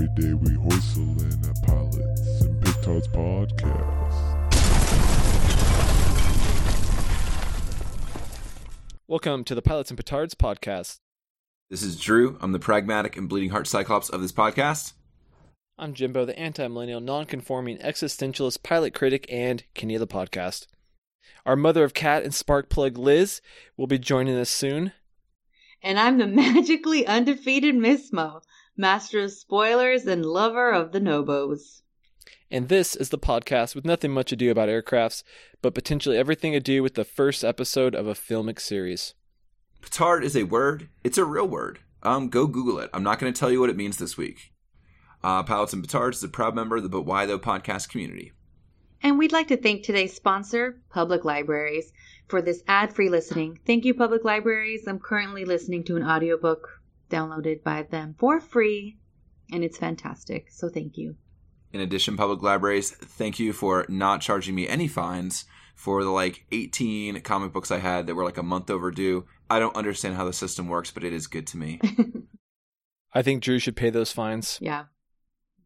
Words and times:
Every 0.00 0.22
day 0.22 0.32
we 0.32 0.48
hoistle 0.52 1.20
in 1.20 1.50
at 1.50 1.62
Pilots 1.62 2.40
and 2.40 2.58
Petards 2.62 3.06
Podcast. 3.08 4.38
Welcome 9.06 9.44
to 9.44 9.54
the 9.54 9.60
Pilots 9.60 9.90
and 9.90 9.98
Petards 9.98 10.34
podcast. 10.34 11.00
This 11.68 11.82
is 11.82 12.00
Drew. 12.00 12.38
I'm 12.40 12.52
the 12.52 12.58
pragmatic 12.58 13.18
and 13.18 13.28
bleeding 13.28 13.50
heart 13.50 13.66
cyclops 13.66 14.08
of 14.08 14.22
this 14.22 14.32
podcast. 14.32 14.94
I'm 15.76 15.92
Jimbo, 15.92 16.24
the 16.24 16.38
anti 16.38 16.66
millennial, 16.66 17.02
non 17.02 17.26
conforming 17.26 17.76
existentialist 17.76 18.62
pilot 18.62 18.94
critic 18.94 19.26
and 19.28 19.64
Kenny 19.74 19.96
of 19.96 20.00
the 20.00 20.06
podcast. 20.06 20.66
Our 21.44 21.56
mother 21.56 21.84
of 21.84 21.92
cat 21.92 22.22
and 22.22 22.32
spark 22.34 22.70
plug 22.70 22.96
Liz 22.96 23.42
will 23.76 23.86
be 23.86 23.98
joining 23.98 24.38
us 24.38 24.48
soon. 24.48 24.94
And 25.82 25.98
I'm 25.98 26.16
the 26.16 26.26
magically 26.26 27.06
undefeated 27.06 27.74
Miss 27.74 28.10
Mo, 28.14 28.40
master 28.80 29.20
of 29.20 29.30
spoilers 29.30 30.06
and 30.06 30.24
lover 30.24 30.70
of 30.70 30.92
the 30.92 31.00
Nobos. 31.00 31.82
And 32.50 32.68
this 32.68 32.96
is 32.96 33.10
the 33.10 33.18
podcast 33.18 33.74
with 33.74 33.84
nothing 33.84 34.10
much 34.10 34.32
ado 34.32 34.50
about 34.50 34.70
aircrafts, 34.70 35.22
but 35.62 35.74
potentially 35.74 36.16
everything 36.16 36.54
ado 36.56 36.82
with 36.82 36.94
the 36.94 37.04
first 37.04 37.44
episode 37.44 37.94
of 37.94 38.08
a 38.08 38.14
filmic 38.14 38.58
series. 38.58 39.14
Petard 39.82 40.24
is 40.24 40.34
a 40.34 40.44
word. 40.44 40.88
It's 41.04 41.18
a 41.18 41.24
real 41.24 41.46
word. 41.46 41.78
Um, 42.02 42.28
go 42.28 42.46
Google 42.46 42.80
it. 42.80 42.90
I'm 42.92 43.02
not 43.02 43.18
going 43.18 43.32
to 43.32 43.38
tell 43.38 43.52
you 43.52 43.60
what 43.60 43.70
it 43.70 43.76
means 43.76 43.98
this 43.98 44.16
week. 44.16 44.52
Uh, 45.22 45.42
Pilots 45.42 45.74
and 45.74 45.86
Petards 45.86 46.16
is 46.16 46.24
a 46.24 46.28
proud 46.28 46.54
member 46.54 46.76
of 46.76 46.82
the 46.82 46.88
But 46.88 47.02
Why 47.02 47.26
Though 47.26 47.38
podcast 47.38 47.90
community. 47.90 48.32
And 49.02 49.18
we'd 49.18 49.32
like 49.32 49.48
to 49.48 49.56
thank 49.56 49.82
today's 49.82 50.14
sponsor, 50.14 50.80
Public 50.90 51.24
Libraries, 51.24 51.92
for 52.28 52.40
this 52.40 52.62
ad 52.66 52.94
free 52.94 53.10
listening. 53.10 53.60
Thank 53.66 53.84
you, 53.84 53.92
Public 53.92 54.24
Libraries. 54.24 54.88
I'm 54.88 54.98
currently 54.98 55.44
listening 55.44 55.84
to 55.84 55.96
an 55.96 56.02
audiobook 56.02 56.79
downloaded 57.10 57.62
by 57.62 57.82
them 57.82 58.14
for 58.18 58.40
free, 58.40 58.98
and 59.52 59.62
it's 59.62 59.78
fantastic. 59.78 60.50
So 60.50 60.68
thank 60.68 60.96
you. 60.96 61.16
In 61.72 61.80
addition, 61.80 62.16
Public 62.16 62.42
Libraries, 62.42 62.90
thank 62.90 63.38
you 63.38 63.52
for 63.52 63.86
not 63.88 64.20
charging 64.20 64.54
me 64.54 64.66
any 64.66 64.88
fines 64.88 65.44
for 65.74 66.02
the 66.02 66.10
like 66.10 66.46
18 66.52 67.20
comic 67.20 67.52
books 67.52 67.70
I 67.70 67.78
had 67.78 68.06
that 68.06 68.14
were 68.14 68.24
like 68.24 68.38
a 68.38 68.42
month 68.42 68.70
overdue. 68.70 69.26
I 69.48 69.58
don't 69.58 69.76
understand 69.76 70.16
how 70.16 70.24
the 70.24 70.32
system 70.32 70.68
works, 70.68 70.90
but 70.90 71.04
it 71.04 71.12
is 71.12 71.26
good 71.26 71.46
to 71.48 71.56
me. 71.56 71.80
I 73.14 73.22
think 73.22 73.42
Drew 73.42 73.58
should 73.58 73.76
pay 73.76 73.90
those 73.90 74.12
fines. 74.12 74.58
Yeah. 74.60 74.84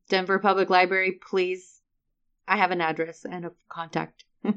Denver 0.08 0.38
Public 0.38 0.70
Library, 0.70 1.18
please. 1.28 1.80
I 2.46 2.56
have 2.58 2.70
an 2.70 2.80
address 2.80 3.24
and 3.24 3.46
a 3.46 3.52
contact. 3.68 4.24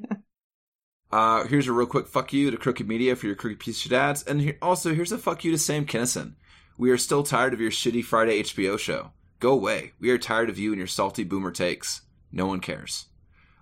Uh, 1.09 1.45
here's 1.47 1.67
a 1.67 1.71
real 1.71 1.87
quick 1.87 2.07
fuck 2.07 2.33
you 2.33 2.51
to 2.51 2.57
Crooked 2.57 2.87
Media 2.87 3.15
for 3.15 3.27
your 3.27 3.35
crooked 3.35 3.59
piece 3.59 3.85
of 3.85 3.93
ads, 3.93 4.23
and 4.23 4.41
here, 4.41 4.57
also 4.61 4.93
here's 4.93 5.11
a 5.11 5.17
fuck 5.17 5.43
you 5.45 5.51
to 5.51 5.57
Sam 5.57 5.85
Kinison. 5.85 6.33
We 6.79 6.91
are 6.91 6.97
still 6.97 7.23
tired 7.23 7.53
of 7.53 7.59
your 7.59 7.71
shitty 7.71 8.03
Friday 8.05 8.43
HBO 8.43 8.77
show. 8.77 9.11
Go 9.39 9.51
away. 9.51 9.93
We 9.99 10.11
are 10.11 10.19
tired 10.19 10.47
of 10.47 10.59
you 10.59 10.71
and 10.71 10.77
your 10.77 10.87
salty 10.87 11.23
boomer 11.23 11.51
takes. 11.51 12.01
No 12.31 12.45
one 12.45 12.59
cares. 12.59 13.07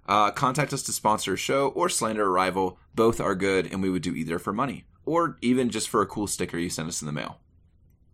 Uh, 0.05 0.31
contact 0.31 0.73
us 0.73 0.83
to 0.83 0.91
sponsor 0.91 1.33
a 1.33 1.37
show 1.37 1.69
or 1.69 1.87
slander 1.87 2.25
a 2.25 2.29
rival. 2.29 2.77
Both 2.93 3.21
are 3.21 3.33
good, 3.33 3.71
and 3.71 3.81
we 3.81 3.89
would 3.89 4.01
do 4.01 4.13
either 4.13 4.37
for 4.37 4.51
money 4.51 4.83
or 5.05 5.37
even 5.41 5.69
just 5.69 5.87
for 5.87 6.01
a 6.01 6.05
cool 6.05 6.27
sticker 6.27 6.57
you 6.57 6.69
send 6.69 6.89
us 6.89 7.01
in 7.01 7.05
the 7.05 7.13
mail. 7.13 7.39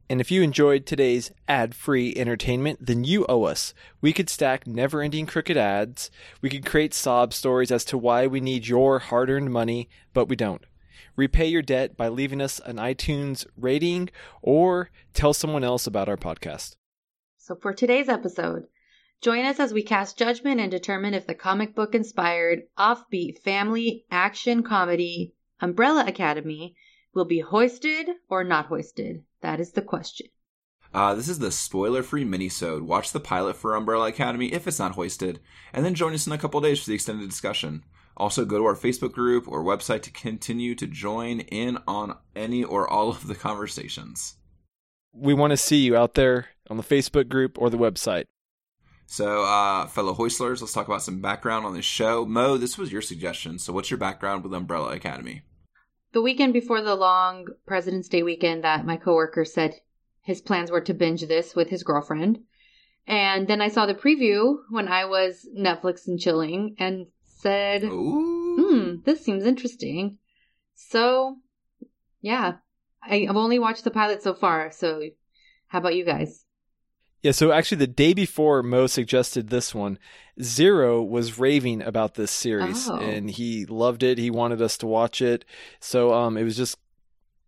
And 0.07 0.21
if 0.21 0.29
you 0.29 0.43
enjoyed 0.43 0.85
today's 0.85 1.31
ad 1.47 1.73
free 1.73 2.13
entertainment, 2.15 2.85
then 2.85 3.03
you 3.03 3.25
owe 3.27 3.45
us. 3.45 3.73
We 4.01 4.13
could 4.13 4.29
stack 4.29 4.67
never 4.67 5.01
ending 5.01 5.25
crooked 5.25 5.57
ads. 5.57 6.11
We 6.41 6.49
could 6.49 6.65
create 6.65 6.93
sob 6.93 7.33
stories 7.33 7.71
as 7.71 7.85
to 7.85 7.97
why 7.97 8.27
we 8.27 8.41
need 8.41 8.67
your 8.67 8.99
hard 8.99 9.29
earned 9.31 9.51
money, 9.51 9.89
but 10.13 10.27
we 10.27 10.35
don't. 10.35 10.63
Repay 11.15 11.47
your 11.47 11.61
debt 11.61 11.97
by 11.97 12.07
leaving 12.07 12.41
us 12.41 12.59
an 12.65 12.77
iTunes 12.77 13.45
rating 13.57 14.09
or 14.41 14.89
tell 15.13 15.33
someone 15.33 15.63
else 15.63 15.87
about 15.87 16.09
our 16.09 16.17
podcast. 16.17 16.75
So, 17.37 17.55
for 17.55 17.73
today's 17.73 18.07
episode, 18.07 18.63
join 19.21 19.45
us 19.45 19.59
as 19.59 19.73
we 19.73 19.83
cast 19.83 20.17
judgment 20.17 20.61
and 20.61 20.71
determine 20.71 21.13
if 21.13 21.27
the 21.27 21.35
comic 21.35 21.75
book 21.75 21.95
inspired, 21.95 22.63
offbeat 22.77 23.39
family 23.39 24.05
action 24.09 24.63
comedy 24.63 25.33
Umbrella 25.59 26.05
Academy 26.07 26.75
will 27.13 27.25
be 27.25 27.39
hoisted 27.39 28.09
or 28.29 28.43
not 28.43 28.67
hoisted. 28.67 29.23
That 29.41 29.59
is 29.59 29.71
the 29.71 29.81
question. 29.81 30.27
Uh, 30.93 31.15
this 31.15 31.29
is 31.29 31.39
the 31.39 31.51
spoiler-free 31.51 32.25
mini-sode. 32.25 32.83
Watch 32.83 33.11
the 33.11 33.19
pilot 33.19 33.55
for 33.55 33.75
Umbrella 33.75 34.07
Academy 34.07 34.51
if 34.51 34.67
it's 34.67 34.79
not 34.79 34.93
hoisted, 34.93 35.39
and 35.71 35.85
then 35.85 35.95
join 35.95 36.13
us 36.13 36.27
in 36.27 36.33
a 36.33 36.37
couple 36.37 36.59
days 36.59 36.79
for 36.81 36.87
the 36.87 36.95
extended 36.95 37.29
discussion. 37.29 37.83
Also, 38.21 38.45
go 38.45 38.59
to 38.59 38.65
our 38.65 38.75
Facebook 38.75 39.13
group 39.13 39.47
or 39.47 39.63
website 39.63 40.03
to 40.03 40.11
continue 40.11 40.75
to 40.75 40.85
join 40.85 41.39
in 41.39 41.79
on 41.87 42.15
any 42.35 42.63
or 42.63 42.87
all 42.87 43.09
of 43.09 43.25
the 43.25 43.33
conversations. 43.33 44.35
We 45.11 45.33
want 45.33 45.49
to 45.49 45.57
see 45.57 45.77
you 45.77 45.97
out 45.97 46.13
there 46.13 46.49
on 46.69 46.77
the 46.77 46.83
Facebook 46.83 47.29
group 47.29 47.57
or 47.59 47.71
the 47.71 47.79
website. 47.79 48.25
So, 49.07 49.41
uh, 49.43 49.87
fellow 49.87 50.13
hoistlers, 50.13 50.61
let's 50.61 50.71
talk 50.71 50.87
about 50.87 51.01
some 51.01 51.19
background 51.19 51.65
on 51.65 51.73
this 51.73 51.83
show. 51.83 52.23
Mo, 52.23 52.57
this 52.57 52.77
was 52.77 52.91
your 52.91 53.01
suggestion. 53.01 53.57
So, 53.57 53.73
what's 53.73 53.89
your 53.89 53.97
background 53.97 54.43
with 54.43 54.53
Umbrella 54.53 54.91
Academy? 54.91 55.41
The 56.13 56.21
weekend 56.21 56.53
before 56.53 56.83
the 56.83 56.93
long 56.93 57.47
President's 57.65 58.07
Day 58.07 58.21
weekend, 58.21 58.63
that 58.63 58.85
my 58.85 58.97
coworker 58.97 59.45
said 59.45 59.81
his 60.21 60.41
plans 60.41 60.69
were 60.69 60.81
to 60.81 60.93
binge 60.93 61.23
this 61.23 61.55
with 61.55 61.69
his 61.69 61.81
girlfriend. 61.81 62.43
And 63.07 63.47
then 63.47 63.61
I 63.61 63.69
saw 63.69 63.87
the 63.87 63.95
preview 63.95 64.57
when 64.69 64.87
I 64.87 65.05
was 65.05 65.49
Netflix 65.57 66.07
and 66.07 66.19
chilling 66.19 66.75
and 66.77 67.07
said, 67.41 67.83
Ooh. 67.83 68.55
hmm, 68.57 68.95
this 69.05 69.23
seems 69.23 69.45
interesting. 69.45 70.17
So, 70.75 71.37
yeah, 72.21 72.55
I, 73.03 73.27
I've 73.29 73.35
only 73.37 73.59
watched 73.59 73.83
the 73.83 73.91
pilot 73.91 74.23
so 74.23 74.33
far. 74.33 74.71
So, 74.71 75.01
how 75.67 75.79
about 75.79 75.95
you 75.95 76.05
guys? 76.05 76.45
Yeah, 77.21 77.33
so 77.33 77.51
actually, 77.51 77.77
the 77.77 77.87
day 77.87 78.13
before 78.13 78.63
Mo 78.63 78.87
suggested 78.87 79.49
this 79.49 79.75
one, 79.75 79.99
Zero 80.41 81.03
was 81.03 81.37
raving 81.37 81.83
about 81.83 82.15
this 82.15 82.31
series, 82.31 82.89
Oh. 82.89 82.95
and 82.97 83.29
he 83.29 83.65
loved 83.65 84.01
it. 84.01 84.17
He 84.17 84.31
wanted 84.31 84.59
us 84.61 84.75
to 84.79 84.87
watch 84.87 85.21
it, 85.21 85.45
so 85.79 86.13
um, 86.13 86.35
it 86.35 86.43
was 86.43 86.57
just 86.57 86.77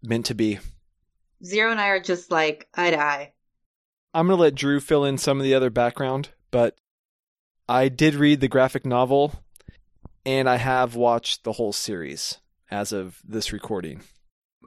meant 0.04 0.28
to 0.28 0.36
be. 0.36 0.60
Zero 1.44 1.72
and 1.72 1.82
I 1.82 1.88
are 1.88 2.00
just 2.00 2.30
like 2.30 2.68
eye 2.76 2.92
to 2.92 3.00
eye. 3.02 3.34
I'm 4.14 4.28
gonna 4.28 4.40
let 4.40 4.54
Drew 4.54 4.80
fill 4.80 5.06
in 5.06 5.18
some 5.18 5.40
of 5.40 5.44
the 5.44 5.56
other 5.56 5.72
background, 5.72 6.30
but 6.52 6.78
I 7.68 7.90
did 7.90 8.14
read 8.14 8.42
the 8.42 8.48
graphic 8.48 8.86
novel, 8.86 9.34
and 10.26 10.50
I 10.50 10.58
have 10.58 10.96
watched 10.96 11.44
the 11.44 11.54
whole 11.54 11.74
series 11.74 12.40
as 12.72 12.92
of 12.92 13.20
this 13.28 13.52
recording. 13.52 14.02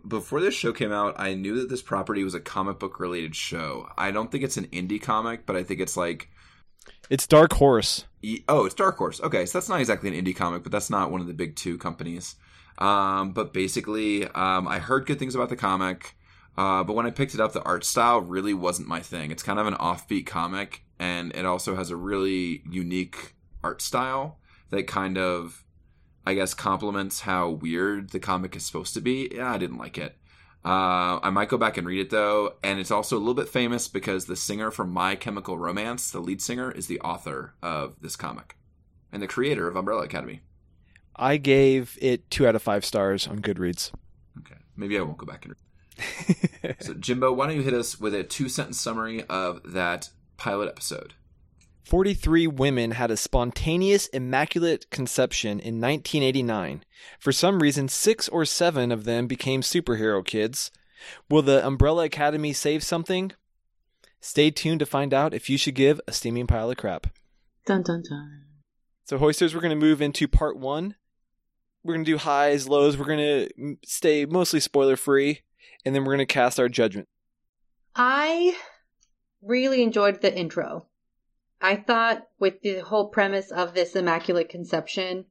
Before 0.06 0.40
this 0.40 0.54
show 0.54 0.72
came 0.72 0.92
out, 0.92 1.14
I 1.18 1.34
knew 1.34 1.56
that 1.60 1.68
this 1.68 1.82
property 1.82 2.22
was 2.22 2.34
a 2.34 2.40
comic 2.40 2.78
book 2.78 3.00
related 3.00 3.34
show. 3.34 3.88
I 3.98 4.10
don't 4.10 4.30
think 4.30 4.44
it's 4.44 4.56
an 4.56 4.66
indie 4.66 5.02
comic, 5.02 5.46
but 5.46 5.56
I 5.56 5.64
think 5.64 5.80
it's 5.80 5.96
like 5.96 6.28
It's 7.10 7.26
Dark 7.26 7.54
Horse. 7.54 8.04
Oh, 8.48 8.66
it's 8.66 8.74
Dark 8.74 8.96
Horse. 8.98 9.20
Okay, 9.20 9.46
so 9.46 9.58
that's 9.58 9.68
not 9.68 9.80
exactly 9.80 10.16
an 10.16 10.24
indie 10.24 10.36
comic, 10.36 10.62
but 10.62 10.70
that's 10.70 10.90
not 10.90 11.10
one 11.10 11.20
of 11.20 11.26
the 11.26 11.34
big 11.34 11.56
two 11.56 11.78
companies. 11.78 12.36
Um, 12.78 13.32
but 13.32 13.52
basically, 13.52 14.24
um, 14.28 14.68
I 14.68 14.78
heard 14.78 15.06
good 15.06 15.18
things 15.18 15.34
about 15.34 15.48
the 15.48 15.56
comic, 15.56 16.14
uh, 16.56 16.84
but 16.84 16.94
when 16.94 17.06
I 17.06 17.10
picked 17.10 17.34
it 17.34 17.40
up, 17.40 17.52
the 17.52 17.62
art 17.62 17.84
style 17.84 18.20
really 18.20 18.54
wasn't 18.54 18.88
my 18.88 19.00
thing. 19.00 19.30
It's 19.30 19.42
kind 19.42 19.58
of 19.58 19.66
an 19.66 19.74
offbeat 19.74 20.26
comic, 20.26 20.84
and 20.98 21.34
it 21.34 21.46
also 21.46 21.74
has 21.74 21.90
a 21.90 21.96
really 21.96 22.62
unique 22.70 23.34
art 23.64 23.80
style 23.82 24.38
that 24.70 24.86
kind 24.86 25.18
of, 25.18 25.64
I 26.24 26.34
guess, 26.34 26.54
complements 26.54 27.20
how 27.20 27.50
weird 27.50 28.10
the 28.10 28.20
comic 28.20 28.56
is 28.56 28.66
supposed 28.66 28.94
to 28.94 29.00
be. 29.00 29.30
Yeah, 29.34 29.52
I 29.52 29.58
didn't 29.58 29.78
like 29.78 29.98
it. 29.98 30.16
Uh, 30.64 31.20
I 31.22 31.30
might 31.30 31.48
go 31.48 31.58
back 31.58 31.76
and 31.76 31.86
read 31.86 32.00
it 32.00 32.10
though, 32.10 32.54
and 32.64 32.80
it's 32.80 32.90
also 32.90 33.16
a 33.16 33.20
little 33.20 33.34
bit 33.34 33.48
famous 33.48 33.86
because 33.86 34.24
the 34.24 34.34
singer 34.34 34.72
from 34.72 34.90
My 34.90 35.14
Chemical 35.14 35.56
Romance, 35.56 36.10
the 36.10 36.18
lead 36.18 36.42
singer, 36.42 36.72
is 36.72 36.88
the 36.88 36.98
author 37.00 37.54
of 37.62 37.94
this 38.00 38.16
comic 38.16 38.56
and 39.12 39.22
the 39.22 39.28
creator 39.28 39.68
of 39.68 39.76
Umbrella 39.76 40.02
Academy. 40.02 40.40
I 41.14 41.36
gave 41.36 41.96
it 42.00 42.28
two 42.32 42.48
out 42.48 42.56
of 42.56 42.62
five 42.62 42.84
stars 42.84 43.28
on 43.28 43.38
Goodreads. 43.38 43.92
Okay, 44.38 44.56
maybe 44.76 44.98
I 44.98 45.02
won't 45.02 45.18
go 45.18 45.26
back 45.26 45.44
and 45.44 45.54
read. 45.54 45.60
It. 45.60 46.76
So, 46.80 46.94
Jimbo, 46.94 47.32
why 47.32 47.46
don't 47.46 47.56
you 47.56 47.62
hit 47.62 47.72
us 47.72 48.00
with 48.00 48.12
a 48.12 48.24
two 48.24 48.48
sentence 48.48 48.80
summary 48.80 49.22
of 49.28 49.60
that 49.72 50.10
pilot 50.36 50.68
episode? 50.68 51.14
43 51.86 52.48
women 52.48 52.90
had 52.90 53.12
a 53.12 53.16
spontaneous 53.16 54.08
immaculate 54.08 54.90
conception 54.90 55.60
in 55.60 55.80
1989. 55.80 56.82
For 57.20 57.30
some 57.30 57.60
reason, 57.60 57.86
six 57.86 58.28
or 58.28 58.44
seven 58.44 58.90
of 58.90 59.04
them 59.04 59.28
became 59.28 59.60
superhero 59.60 60.26
kids. 60.26 60.72
Will 61.30 61.42
the 61.42 61.64
Umbrella 61.64 62.06
Academy 62.06 62.52
save 62.52 62.82
something? 62.82 63.30
Stay 64.20 64.50
tuned 64.50 64.80
to 64.80 64.86
find 64.86 65.14
out 65.14 65.32
if 65.32 65.48
you 65.48 65.56
should 65.56 65.76
give 65.76 66.00
a 66.08 66.12
steaming 66.12 66.48
pile 66.48 66.68
of 66.68 66.76
crap. 66.76 67.06
Dun 67.66 67.84
dun 67.84 68.02
dun. 68.02 68.42
So, 69.04 69.18
Hoisters, 69.18 69.54
we're 69.54 69.60
going 69.60 69.78
to 69.78 69.86
move 69.86 70.02
into 70.02 70.26
part 70.26 70.56
one. 70.56 70.96
We're 71.84 71.94
going 71.94 72.04
to 72.04 72.10
do 72.10 72.18
highs, 72.18 72.68
lows. 72.68 72.98
We're 72.98 73.04
going 73.04 73.18
to 73.46 73.76
stay 73.84 74.26
mostly 74.26 74.58
spoiler 74.58 74.96
free, 74.96 75.42
and 75.84 75.94
then 75.94 76.02
we're 76.02 76.16
going 76.16 76.26
to 76.26 76.34
cast 76.34 76.58
our 76.58 76.68
judgment. 76.68 77.08
I 77.94 78.56
really 79.40 79.84
enjoyed 79.84 80.20
the 80.20 80.36
intro. 80.36 80.86
I 81.60 81.76
thought 81.76 82.26
with 82.38 82.60
the 82.62 82.80
whole 82.80 83.08
premise 83.08 83.50
of 83.50 83.74
this 83.74 83.96
immaculate 83.96 84.48
conception, 84.48 85.24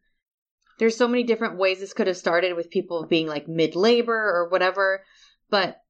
there's 0.80 0.98
so 0.98 1.07
many 1.07 1.24
different 1.24 1.57
ways 1.57 1.80
this 1.80 1.94
could 1.94 2.07
have 2.07 2.18
started 2.18 2.56
with 2.56 2.69
people 2.69 3.06
being 3.06 3.27
like 3.27 3.48
mid 3.48 3.75
labor 3.75 4.13
or 4.13 4.50
whatever. 4.50 5.04
But 5.50 5.81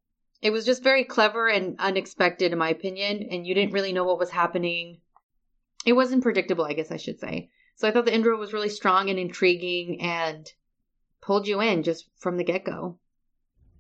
It 0.42 0.52
was 0.52 0.66
just 0.66 0.84
very 0.84 1.04
clever 1.04 1.48
and 1.48 1.76
unexpected, 1.80 2.52
in 2.52 2.58
my 2.60 2.70
opinion, 2.70 3.24
and 3.32 3.48
you 3.48 3.56
didn't 3.56 3.74
really 3.74 3.94
know 3.94 4.04
what 4.04 4.20
was 4.20 4.30
happening. 4.30 5.00
It 5.86 5.94
wasn't 5.94 6.22
predictable, 6.22 6.66
I 6.66 6.74
guess 6.74 6.92
I 6.92 6.98
should 6.98 7.20
say. 7.20 7.50
So 7.78 7.88
I 7.88 7.92
thought 7.92 8.06
the 8.06 8.14
intro 8.14 8.38
was 8.38 8.54
really 8.54 8.70
strong 8.70 9.10
and 9.10 9.18
intriguing 9.18 10.02
and 10.02 10.48
pulled 11.22 11.48
you 11.48 11.62
in 11.62 11.82
just 11.82 12.06
from 12.18 12.38
the 12.38 12.44
get 12.44 12.64
go. 12.64 13.00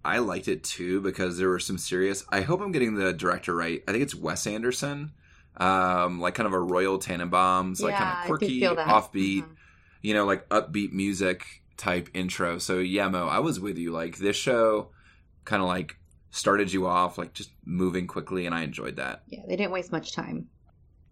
I 0.04 0.18
liked 0.20 0.48
it 0.48 0.64
too 0.64 1.02
because 1.02 1.38
there 1.38 1.50
were 1.50 1.60
some 1.60 1.78
serious. 1.78 2.26
I 2.30 2.42
hope 2.42 2.62
I'm 2.62 2.72
getting 2.72 2.96
the 2.96 3.14
director 3.14 3.56
right. 3.56 3.84
I 3.88 3.92
think 3.92 4.04
it's 4.04 4.16
Wes 4.16 4.48
Anderson, 4.48 5.12
um, 5.58 6.20
like 6.20 6.36
kind 6.36 6.48
of 6.48 6.54
a 6.54 6.60
Royal 6.60 7.00
Tenenbaums, 7.00 7.82
like 7.82 7.92
Yeah, 7.92 7.98
kind 8.00 8.20
of 8.20 8.26
quirky, 8.28 8.60
feel 8.60 8.76
that. 8.76 8.88
offbeat, 8.88 9.44
Mhm. 9.44 9.56
you 10.02 10.14
know, 10.14 10.26
like 10.26 10.48
upbeat 10.50 10.92
music 10.92 11.46
type 11.78 12.10
intro. 12.14 12.58
So 12.58 12.80
yeah, 12.80 13.08
Mo, 13.10 13.28
I 13.28 13.40
was 13.40 13.60
with 13.60 13.78
you. 13.78 13.92
Like 13.92 14.18
this 14.18 14.36
show, 14.36 14.90
kind 15.46 15.62
of 15.62 15.68
like 15.68 15.98
started 16.32 16.72
you 16.74 16.86
off 16.88 17.18
like 17.18 17.34
just 17.34 17.52
moving 17.66 18.08
quickly, 18.08 18.46
and 18.46 18.54
I 18.56 18.64
enjoyed 18.64 18.96
that. 18.98 19.24
Yeah, 19.28 19.42
they 19.48 19.56
didn't 19.56 19.72
waste 19.72 19.92
much 19.92 20.14
time. 20.14 20.48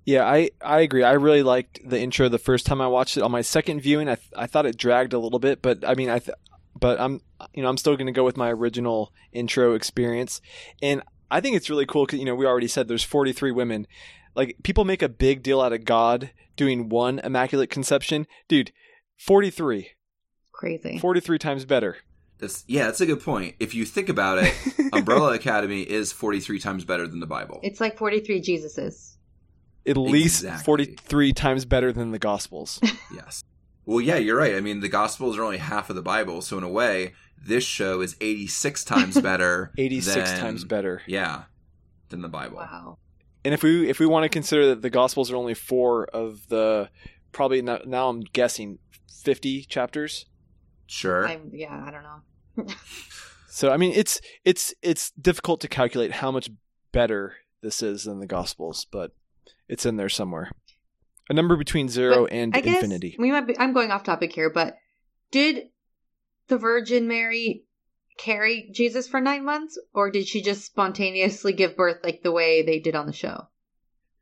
Yeah, 0.06 0.26
I, 0.26 0.50
I 0.62 0.82
agree. 0.82 1.04
I 1.04 1.14
really 1.14 1.44
liked 1.44 1.80
the 1.88 1.98
intro 1.98 2.28
the 2.28 2.38
first 2.38 2.66
time 2.66 2.82
I 2.82 2.88
watched 2.88 3.16
it. 3.16 3.24
On 3.24 3.32
my 3.32 3.40
second 3.42 3.80
viewing, 3.80 4.10
I, 4.10 4.16
th- 4.16 4.28
I 4.36 4.48
thought 4.48 4.66
it 4.66 4.76
dragged 4.76 5.14
a 5.14 5.18
little 5.20 5.40
bit, 5.40 5.62
but 5.62 5.88
I 5.88 5.96
mean, 5.96 6.10
I 6.10 6.20
th- 6.20 6.36
but 6.78 7.00
I'm 7.00 7.22
you 7.54 7.64
know 7.64 7.70
I'm 7.70 7.78
still 7.78 7.96
going 7.96 8.08
to 8.08 8.12
go 8.12 8.26
with 8.26 8.36
my 8.36 8.52
original 8.52 9.14
intro 9.32 9.76
experience, 9.76 10.42
and 10.82 11.02
I 11.32 11.40
think 11.40 11.56
it's 11.56 11.70
really 11.70 11.86
cool 11.86 12.06
because 12.06 12.20
you 12.20 12.26
know 12.26 12.36
we 12.36 12.46
already 12.46 12.68
said 12.68 12.90
there's 12.90 13.04
43 13.04 13.52
women. 13.54 13.88
Like 14.36 14.58
people 14.64 14.86
make 14.86 15.02
a 15.02 15.10
big 15.10 15.44
deal 15.44 15.62
out 15.62 15.74
of 15.74 15.86
God 15.86 16.32
doing 16.56 16.90
one 16.90 17.20
immaculate 17.20 17.70
conception, 17.70 18.28
dude. 18.48 18.72
43, 19.20 19.90
Crazy. 20.52 20.98
43 21.00 21.40
times 21.40 21.66
better. 21.66 21.98
That's 22.40 22.64
yeah, 22.68 22.86
that's 22.86 23.00
a 23.02 23.06
good 23.06 23.22
point. 23.22 23.56
If 23.60 23.74
you 23.76 23.86
think 23.86 24.10
about 24.10 24.40
it, 24.40 24.54
Umbrella 24.94 25.34
Academy 25.34 25.82
is 25.84 26.12
43 26.12 26.60
times 26.60 26.84
better 26.84 27.08
than 27.08 27.20
the 27.20 27.26
Bible. 27.28 27.60
It's 27.64 27.80
like 27.80 27.98
43 27.98 28.42
Jesuses. 28.42 29.16
At 29.86 29.98
least 29.98 30.44
Exactly. 30.44 30.64
43 30.66 31.34
times 31.34 31.66
better 31.66 31.92
than 31.94 32.12
the 32.12 32.20
Gospels. 32.20 32.80
Yes. 33.14 33.44
Well, 33.86 34.02
yeah, 34.02 34.16
you're 34.16 34.38
right. 34.38 34.56
I 34.56 34.62
mean, 34.62 34.80
the 34.80 34.90
Gospels 34.90 35.38
are 35.38 35.44
only 35.44 35.58
half 35.58 35.90
of 35.90 35.96
the 35.96 36.02
Bible, 36.02 36.42
so 36.42 36.58
in 36.58 36.64
a 36.64 36.70
way, 36.70 37.14
this 37.38 37.64
show 37.66 38.00
is 38.02 38.16
86 38.22 38.84
times 38.86 39.20
better. 39.22 39.72
86 39.78 40.32
than- 40.32 40.40
times 40.40 40.64
better. 40.64 41.02
Yeah, 41.06 41.44
than 42.10 42.22
the 42.22 42.30
Bible. 42.30 42.58
Wow. 42.58 42.98
And 43.46 43.54
if 43.54 43.64
we 43.64 43.90
if 43.90 44.00
we 44.00 44.06
want 44.06 44.24
to 44.24 44.30
consider 44.30 44.68
that 44.68 44.82
the 44.82 44.90
Gospels 44.90 45.32
are 45.32 45.36
only 45.36 45.54
four 45.54 46.06
of 46.06 46.48
the 46.48 46.90
probably 47.32 47.62
now, 47.62 47.80
now 47.86 48.10
I'm 48.10 48.22
guessing 48.22 48.80
50 49.24 49.64
chapters. 49.66 50.26
Sure. 50.88 51.28
I'm, 51.28 51.52
yeah, 51.54 51.84
I 51.86 51.92
don't 51.92 52.04
know. 52.04 52.74
So 53.54 53.72
I 53.72 53.78
mean 53.78 53.94
it's 53.94 54.20
it's 54.44 54.74
it's 54.82 55.12
difficult 55.12 55.62
to 55.62 55.68
calculate 55.68 56.12
how 56.12 56.32
much 56.32 56.50
better 56.92 57.36
this 57.62 57.84
is 57.84 58.06
than 58.06 58.20
the 58.20 58.26
Gospels, 58.26 58.88
but 58.92 59.12
it's 59.70 59.86
in 59.86 59.96
there 59.96 60.10
somewhere. 60.10 60.50
A 61.30 61.34
number 61.36 61.56
between 61.56 61.88
zero 61.88 62.24
But 62.24 62.34
and 62.34 62.58
I 62.58 62.62
guess 62.62 62.78
infinity. 62.78 63.16
we 63.20 63.30
might 63.32 63.46
be, 63.46 63.56
I'm 63.60 63.72
going 63.72 63.92
off 63.92 64.04
topic 64.04 64.34
here, 64.34 64.50
but 64.50 64.76
did 65.30 65.68
the 66.48 66.58
Virgin 66.58 67.08
Mary 67.08 67.66
carry 68.18 68.70
Jesus 68.74 69.08
for 69.08 69.20
nine 69.22 69.46
months, 69.46 69.80
or 69.94 70.12
did 70.12 70.28
she 70.28 70.42
just 70.42 70.66
spontaneously 70.66 71.54
give 71.54 71.76
birth 71.76 71.98
like 72.04 72.22
the 72.24 72.32
way 72.32 72.62
they 72.64 72.80
did 72.80 72.96
on 72.96 73.06
the 73.08 73.14
show? 73.14 73.48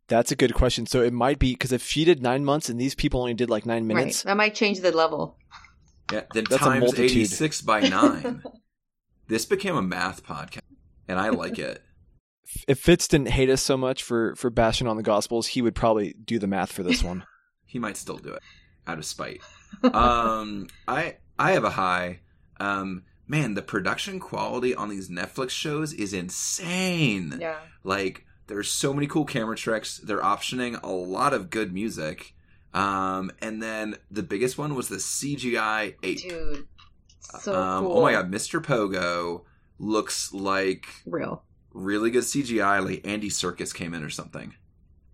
That's 0.08 0.32
a 0.32 0.36
good 0.36 0.54
question. 0.54 0.86
So 0.86 1.02
it 1.02 1.14
might 1.14 1.40
be 1.40 1.54
because 1.54 1.72
if 1.72 1.84
she 1.84 2.04
did 2.06 2.22
nine 2.22 2.44
months 2.44 2.68
and 2.70 2.80
these 2.80 2.96
people 2.96 3.22
only 3.22 3.34
did 3.34 3.50
like 3.50 3.66
nine 3.66 3.88
minutes, 3.88 4.26
Right. 4.26 4.32
That 4.32 4.38
might 4.38 4.56
change 4.56 4.82
the 4.82 4.92
level. 4.92 5.38
yeah, 6.12 6.24
then 6.34 6.44
That's 6.50 6.62
a 6.62 6.66
times 6.66 6.82
multitude. 6.82 7.12
86 7.12 7.62
by 7.62 7.80
9. 7.88 8.44
this 9.28 9.46
became 9.46 9.76
a 9.78 9.82
math 9.82 10.24
podcast, 10.26 10.60
and 11.08 11.18
I 11.20 11.30
like 11.30 11.58
it. 11.60 11.82
if 12.68 12.80
Fitz 12.80 13.08
didn't 13.08 13.30
hate 13.30 13.50
us 13.50 13.62
so 13.62 13.78
much 13.78 14.04
for 14.04 14.36
for 14.36 14.50
bashing 14.50 14.88
on 14.88 14.98
the 14.98 15.04
Gospels, 15.04 15.48
he 15.48 15.62
would 15.62 15.76
probably 15.76 16.14
do 16.26 16.40
the 16.40 16.48
math 16.48 16.72
for 16.72 16.84
this 16.84 17.04
one. 17.04 17.24
He 17.66 17.80
might 17.80 17.96
still 17.96 18.18
do 18.18 18.34
it 18.34 18.44
out 18.86 18.98
of 18.98 19.06
spite. 19.06 19.40
um, 19.94 20.68
I 20.90 21.16
I 21.40 21.54
have 21.54 21.64
a 21.64 21.70
high. 21.70 22.20
Um, 22.60 23.04
man, 23.32 23.54
the 23.54 23.62
production 23.62 24.20
quality 24.20 24.76
on 24.76 24.90
these 24.90 25.10
Netflix 25.10 25.52
shows 25.52 25.94
is 25.94 26.14
insane. 26.14 27.38
Yeah. 27.40 27.56
Like 27.84 28.26
there's 28.48 28.70
so 28.70 28.94
many 28.94 29.08
cool 29.08 29.24
camera 29.26 29.56
tricks. 29.56 29.98
They're 29.98 30.20
optioning 30.22 30.78
a 30.84 30.90
lot 30.92 31.34
of 31.34 31.50
good 31.50 31.74
music. 31.74 32.34
Um, 32.74 33.32
and 33.42 33.64
then 33.64 33.96
the 34.12 34.24
biggest 34.24 34.58
one 34.58 34.76
was 34.76 34.90
the 34.90 34.98
CGI 34.98 35.96
ape. 36.04 36.22
Dude. 36.22 36.68
So 37.40 37.56
um, 37.56 37.86
cool. 37.86 37.98
Oh 37.98 38.02
my 38.02 38.12
god, 38.12 38.30
Mr. 38.32 38.62
Pogo 38.62 39.44
looks 39.80 40.34
like 40.34 40.86
Real. 41.06 41.44
really 41.74 42.12
good 42.12 42.24
CGI. 42.24 42.84
Like 42.86 43.08
Andy 43.08 43.30
Serkis 43.30 43.74
came 43.74 43.94
in 43.94 44.04
or 44.04 44.10
something. 44.10 44.54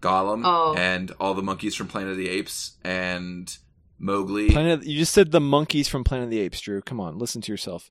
Gollum 0.01 0.41
Oh. 0.45 0.75
and 0.77 1.11
all 1.19 1.33
the 1.33 1.41
monkeys 1.43 1.75
from 1.75 1.87
Planet 1.87 2.11
of 2.11 2.17
the 2.17 2.29
Apes 2.29 2.77
and 2.83 3.55
Mowgli. 3.99 4.49
Planet, 4.51 4.83
you 4.85 4.97
just 4.99 5.13
said 5.13 5.31
the 5.31 5.39
monkeys 5.41 5.87
from 5.87 6.03
Planet 6.03 6.25
of 6.25 6.29
the 6.31 6.39
Apes, 6.39 6.61
Drew. 6.61 6.81
Come 6.81 6.99
on, 6.99 7.17
listen 7.17 7.41
to 7.41 7.51
yourself. 7.51 7.89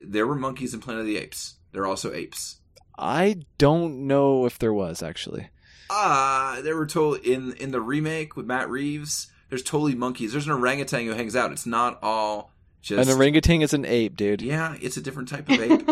There 0.00 0.26
were 0.26 0.34
monkeys 0.36 0.74
in 0.74 0.80
Planet 0.80 1.00
of 1.00 1.06
the 1.06 1.16
Apes. 1.16 1.56
There 1.72 1.82
are 1.82 1.86
also 1.86 2.12
apes. 2.12 2.60
I 2.98 3.42
don't 3.58 4.06
know 4.06 4.46
if 4.46 4.58
there 4.58 4.72
was 4.72 5.02
actually. 5.02 5.50
Ah, 5.90 6.60
they 6.62 6.72
were 6.72 6.86
told 6.86 7.18
in 7.18 7.52
in 7.54 7.70
the 7.70 7.80
remake 7.80 8.34
with 8.36 8.46
Matt 8.46 8.70
Reeves. 8.70 9.30
There's 9.50 9.62
totally 9.62 9.94
monkeys. 9.94 10.32
There's 10.32 10.46
an 10.46 10.52
orangutan 10.52 11.04
who 11.06 11.12
hangs 11.12 11.36
out. 11.36 11.52
It's 11.52 11.66
not 11.66 11.98
all 12.02 12.52
just 12.82 13.08
An 13.08 13.14
orangutan 13.14 13.62
is 13.62 13.74
an 13.74 13.84
ape, 13.84 14.16
dude. 14.16 14.42
Yeah, 14.42 14.76
it's 14.80 14.96
a 14.96 15.02
different 15.02 15.28
type 15.28 15.48
of 15.48 15.60
ape. 15.60 15.88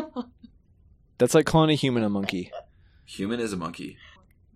That's 1.18 1.34
like 1.34 1.46
calling 1.46 1.70
a 1.70 1.74
human 1.74 2.02
a 2.02 2.08
monkey. 2.08 2.50
Human 3.04 3.38
is 3.40 3.52
a 3.52 3.56
monkey. 3.56 3.98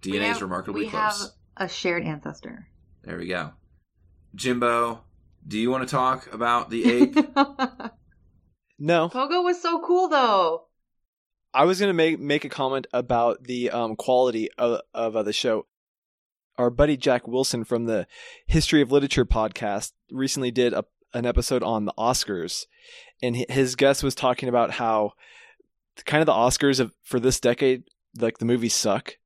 We 0.05 0.13
DNA 0.13 0.23
is 0.23 0.27
have- 0.29 0.43
remarkably 0.43 0.85
we 0.87 0.91
close. 0.91 1.21
have 1.21 1.31
a 1.57 1.69
shared 1.69 2.05
ancestor. 2.05 2.67
There 3.05 3.19
we 3.19 3.27
go. 3.27 3.53
Jimbo, 4.35 5.03
do 5.47 5.59
you 5.59 5.71
want 5.71 5.87
to 5.87 5.91
talk 5.95 6.33
about 6.33 6.71
the 6.71 6.91
ape? 6.91 7.17
No, 8.79 9.09
Pogo 9.09 9.43
was 9.43 9.61
so 9.61 9.81
cool 9.81 10.09
though. 10.09 10.65
I 11.53 11.65
was 11.65 11.81
gonna 11.81 11.95
make 11.95 12.21
make 12.21 12.45
a 12.45 12.49
comment 12.49 12.87
about 12.93 13.45
the 13.45 13.71
um, 13.71 13.97
quality 13.97 14.49
of, 14.57 14.81
of 14.95 15.17
uh, 15.17 15.23
the 15.23 15.33
show. 15.33 15.67
Our 16.57 16.71
buddy 16.71 16.97
Jack 16.97 17.27
Wilson 17.27 17.65
from 17.65 17.87
the 17.87 18.07
History 18.47 18.83
of 18.83 18.93
Literature 18.93 19.25
podcast 19.25 19.93
recently 20.11 20.51
did 20.51 20.73
a, 20.73 20.85
an 21.15 21.25
episode 21.25 21.63
on 21.63 21.85
the 21.85 21.95
Oscars, 21.99 22.67
and 23.23 23.37
his 23.49 23.77
guest 23.77 24.03
was 24.03 24.15
talking 24.15 24.49
about 24.49 24.73
how 24.73 25.13
kind 26.05 26.21
of 26.21 26.27
the 26.27 26.33
Oscars 26.33 26.81
of 26.81 26.93
for 27.03 27.19
this 27.19 27.41
decade, 27.41 27.85
like 28.17 28.39
the 28.39 28.45
movies 28.45 28.75
suck, 28.75 29.17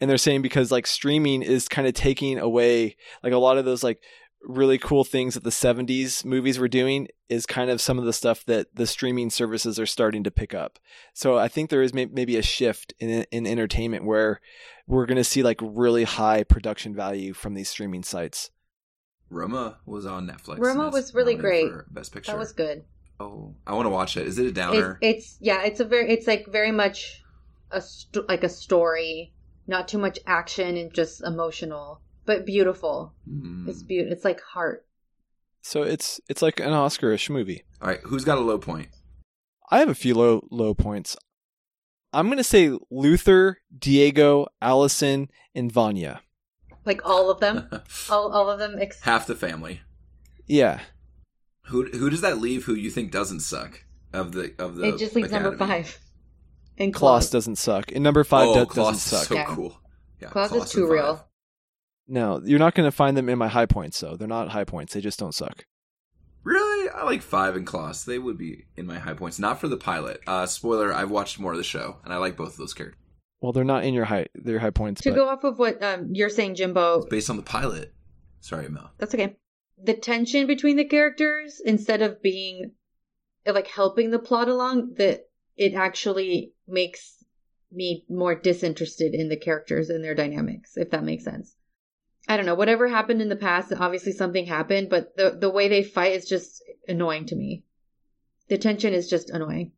and 0.00 0.10
they're 0.10 0.18
saying 0.18 0.42
because 0.42 0.72
like 0.72 0.86
streaming 0.86 1.42
is 1.42 1.68
kind 1.68 1.86
of 1.86 1.94
taking 1.94 2.38
away 2.38 2.96
like 3.22 3.32
a 3.32 3.38
lot 3.38 3.58
of 3.58 3.64
those 3.64 3.84
like 3.84 4.00
really 4.48 4.78
cool 4.78 5.02
things 5.02 5.34
that 5.34 5.42
the 5.42 5.50
70s 5.50 6.24
movies 6.24 6.58
were 6.58 6.68
doing 6.68 7.08
is 7.28 7.44
kind 7.46 7.68
of 7.68 7.80
some 7.80 7.98
of 7.98 8.04
the 8.04 8.12
stuff 8.12 8.44
that 8.44 8.68
the 8.76 8.86
streaming 8.86 9.28
services 9.28 9.78
are 9.80 9.86
starting 9.86 10.22
to 10.22 10.30
pick 10.30 10.54
up. 10.54 10.78
So 11.12 11.36
I 11.36 11.48
think 11.48 11.68
there 11.68 11.82
is 11.82 11.92
may- 11.92 12.06
maybe 12.06 12.36
a 12.36 12.42
shift 12.42 12.94
in 13.00 13.26
in 13.32 13.46
entertainment 13.46 14.04
where 14.04 14.40
we're 14.86 15.06
going 15.06 15.16
to 15.16 15.24
see 15.24 15.42
like 15.42 15.58
really 15.60 16.04
high 16.04 16.44
production 16.44 16.94
value 16.94 17.32
from 17.32 17.54
these 17.54 17.68
streaming 17.68 18.04
sites. 18.04 18.50
Roma 19.30 19.78
was 19.84 20.06
on 20.06 20.28
Netflix. 20.28 20.58
Roma 20.60 20.88
was 20.90 21.12
really 21.12 21.34
great. 21.34 21.68
for 21.68 21.86
Best 21.90 22.12
Picture. 22.12 22.30
That 22.32 22.38
was 22.38 22.52
good. 22.52 22.84
Oh, 23.18 23.54
I 23.66 23.74
want 23.74 23.86
to 23.86 23.90
watch 23.90 24.16
it. 24.16 24.26
Is 24.26 24.38
it 24.38 24.44
a 24.44 24.48
It's, 24.48 24.54
downer? 24.54 24.98
it's 25.00 25.36
yeah, 25.40 25.64
it's 25.64 25.80
a 25.80 25.84
very 25.84 26.10
it's 26.12 26.26
like 26.28 26.46
very 26.46 26.70
much 26.70 27.22
a 27.72 27.80
sto- 27.80 28.24
like 28.28 28.44
a 28.44 28.48
story, 28.48 29.32
not 29.66 29.88
too 29.88 29.98
much 29.98 30.20
action 30.26 30.76
and 30.76 30.92
just 30.94 31.22
emotional, 31.24 32.00
but 32.26 32.44
beautiful. 32.46 33.14
Hmm. 33.28 33.68
It's 33.68 33.82
beautiful. 33.82 34.12
It's 34.12 34.24
like 34.24 34.40
heart. 34.40 34.86
So 35.62 35.82
it's 35.82 36.20
it's 36.28 36.42
like 36.42 36.60
an 36.60 36.72
Oscar-ish 36.72 37.28
movie. 37.30 37.64
All 37.80 37.88
right, 37.88 38.00
who's 38.04 38.24
got 38.24 38.38
a 38.38 38.40
low 38.42 38.58
point? 38.58 38.88
I 39.70 39.78
have 39.80 39.88
a 39.88 39.94
few 39.94 40.14
low 40.14 40.46
low 40.50 40.74
points. 40.74 41.16
I'm 42.12 42.26
going 42.26 42.38
to 42.38 42.44
say 42.44 42.76
Luther, 42.90 43.58
Diego, 43.76 44.46
Allison, 44.62 45.28
and 45.54 45.70
Vanya. 45.72 46.20
Like 46.84 47.00
all 47.04 47.30
of 47.30 47.40
them, 47.40 47.68
all 48.10 48.32
all 48.32 48.48
of 48.50 48.58
them. 48.58 48.76
Ex- 48.78 49.00
Half 49.02 49.26
the 49.26 49.34
family. 49.34 49.80
Yeah. 50.46 50.80
Who 51.66 51.86
who 51.86 52.08
does 52.10 52.20
that 52.20 52.38
leave? 52.38 52.64
Who 52.66 52.74
you 52.74 52.90
think 52.90 53.10
doesn't 53.10 53.40
suck 53.40 53.84
of 54.12 54.32
the 54.32 54.54
of 54.58 54.76
the? 54.76 54.84
it 54.94 54.98
just 54.98 55.16
leaves 55.16 55.32
number 55.32 55.56
five. 55.56 55.98
And 56.78 56.92
Klaus 56.94 57.24
Klaus. 57.24 57.30
doesn't 57.30 57.56
suck. 57.56 57.90
And 57.92 58.04
number 58.04 58.22
5 58.22 58.48
oh, 58.48 58.54
do- 58.54 58.66
Klaus 58.66 58.74
doesn't 58.76 58.94
is 58.96 59.02
suck. 59.02 59.28
so 59.28 59.34
Yeah. 59.34 59.44
cool. 59.46 59.80
Yeah, 60.20 60.28
Klaus 60.28 60.52
is 60.52 60.60
and 60.62 60.70
too 60.70 60.82
five. 60.82 60.90
real. 60.90 61.28
No, 62.08 62.40
you're 62.44 62.58
not 62.58 62.74
going 62.74 62.86
to 62.86 62.96
find 62.96 63.16
them 63.16 63.28
in 63.28 63.38
my 63.38 63.48
high 63.48 63.66
points 63.66 63.98
though. 64.00 64.16
They're 64.16 64.28
not 64.28 64.50
high 64.50 64.64
points. 64.64 64.94
They 64.94 65.00
just 65.00 65.18
don't 65.18 65.34
suck. 65.34 65.64
Really, 66.44 66.88
I 66.90 67.02
like 67.02 67.22
five 67.22 67.56
and 67.56 67.66
Klaus. 67.66 68.04
They 68.04 68.18
would 68.20 68.38
be 68.38 68.66
in 68.76 68.86
my 68.86 68.98
high 69.00 69.14
points. 69.14 69.38
Not 69.40 69.60
for 69.60 69.66
the 69.66 69.76
pilot. 69.76 70.20
Uh, 70.26 70.46
spoiler: 70.46 70.92
I've 70.94 71.10
watched 71.10 71.40
more 71.40 71.52
of 71.52 71.58
the 71.58 71.64
show, 71.64 71.96
and 72.04 72.12
I 72.12 72.18
like 72.18 72.36
both 72.36 72.50
of 72.52 72.56
those 72.58 72.74
characters. 72.74 73.00
Well, 73.40 73.52
they're 73.52 73.64
not 73.64 73.84
in 73.84 73.94
your 73.94 74.04
high 74.04 74.26
their 74.34 74.60
high 74.60 74.70
points, 74.70 75.00
To 75.02 75.10
but 75.10 75.16
go 75.16 75.28
off 75.28 75.42
of 75.44 75.58
what 75.58 75.82
um, 75.82 76.10
you're 76.12 76.28
saying, 76.30 76.54
Jimbo, 76.54 76.98
It's 76.98 77.06
based 77.06 77.30
on 77.30 77.36
the 77.36 77.42
pilot. 77.42 77.92
Sorry, 78.40 78.68
Mel. 78.68 78.92
that's 78.98 79.14
okay. 79.14 79.36
The 79.82 79.94
tension 79.94 80.46
between 80.46 80.76
the 80.76 80.84
characters, 80.84 81.60
instead 81.64 82.00
of 82.00 82.22
being 82.22 82.72
like 83.44 83.66
helping 83.66 84.10
the 84.10 84.18
plot 84.20 84.48
along, 84.48 84.94
that 84.98 85.28
it 85.56 85.74
actually 85.74 86.52
makes 86.68 87.24
me 87.72 88.04
more 88.08 88.34
disinterested 88.34 89.14
in 89.14 89.28
the 89.28 89.36
characters 89.36 89.90
and 89.90 90.02
their 90.04 90.14
dynamics, 90.14 90.76
if 90.76 90.90
that 90.90 91.04
makes 91.04 91.24
sense. 91.24 91.56
I 92.28 92.36
don't 92.36 92.46
know, 92.46 92.54
whatever 92.54 92.88
happened 92.88 93.22
in 93.22 93.28
the 93.28 93.36
past, 93.36 93.72
obviously 93.72 94.12
something 94.12 94.46
happened, 94.46 94.90
but 94.90 95.16
the 95.16 95.36
the 95.38 95.50
way 95.50 95.68
they 95.68 95.82
fight 95.82 96.12
is 96.12 96.26
just 96.26 96.62
annoying 96.88 97.26
to 97.26 97.36
me. 97.36 97.64
The 98.48 98.58
tension 98.58 98.92
is 98.92 99.08
just 99.08 99.30
annoying. 99.30 99.72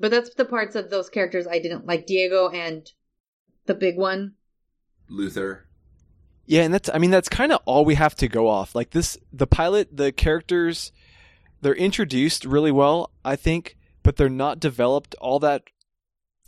But 0.00 0.10
that's 0.10 0.34
the 0.34 0.44
parts 0.44 0.76
of 0.76 0.90
those 0.90 1.10
characters 1.10 1.46
I 1.46 1.58
didn't 1.58 1.86
like 1.86 2.06
Diego 2.06 2.48
and 2.48 2.90
the 3.66 3.74
big 3.74 3.96
one. 3.96 4.34
Luther. 5.08 5.66
Yeah, 6.46 6.62
and 6.62 6.72
that's 6.72 6.88
I 6.92 6.98
mean 6.98 7.10
that's 7.10 7.28
kind 7.28 7.52
of 7.52 7.60
all 7.66 7.84
we 7.84 7.96
have 7.96 8.14
to 8.16 8.28
go 8.28 8.48
off. 8.48 8.74
Like 8.74 8.90
this 8.90 9.18
the 9.32 9.46
pilot, 9.46 9.94
the 9.94 10.12
characters 10.12 10.92
they're 11.60 11.74
introduced 11.74 12.44
really 12.44 12.70
well, 12.70 13.10
I 13.24 13.36
think, 13.36 13.76
but 14.02 14.16
they're 14.16 14.28
not 14.28 14.60
developed 14.60 15.14
all 15.20 15.38
that 15.40 15.64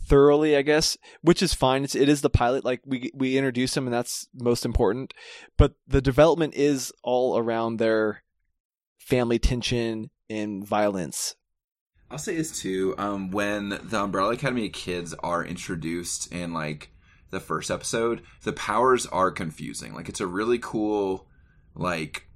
thoroughly, 0.05 0.55
I 0.55 0.61
guess, 0.61 0.97
which 1.21 1.41
is 1.41 1.53
fine. 1.53 1.83
It's, 1.83 1.95
it 1.95 2.09
is 2.09 2.21
the 2.21 2.29
pilot 2.29 2.65
like 2.65 2.81
we 2.85 3.11
we 3.13 3.37
introduce 3.37 3.73
them 3.73 3.87
and 3.87 3.93
that's 3.93 4.27
most 4.33 4.65
important, 4.65 5.13
but 5.57 5.73
the 5.87 6.01
development 6.01 6.53
is 6.55 6.91
all 7.03 7.37
around 7.37 7.77
their 7.77 8.23
family 8.97 9.39
tension 9.39 10.09
and 10.29 10.65
violence. 10.65 11.35
I'll 12.09 12.17
say 12.17 12.35
this 12.35 12.59
too. 12.59 12.93
Um, 12.97 13.31
when 13.31 13.69
the 13.69 14.01
Umbrella 14.01 14.33
Academy 14.33 14.69
kids 14.69 15.13
are 15.21 15.45
introduced 15.45 16.31
in 16.31 16.53
like 16.53 16.91
the 17.29 17.39
first 17.39 17.71
episode, 17.71 18.21
the 18.43 18.53
powers 18.53 19.05
are 19.05 19.31
confusing. 19.31 19.93
Like 19.93 20.09
it's 20.09 20.19
a 20.19 20.27
really 20.27 20.59
cool, 20.59 21.27
like 21.73 22.27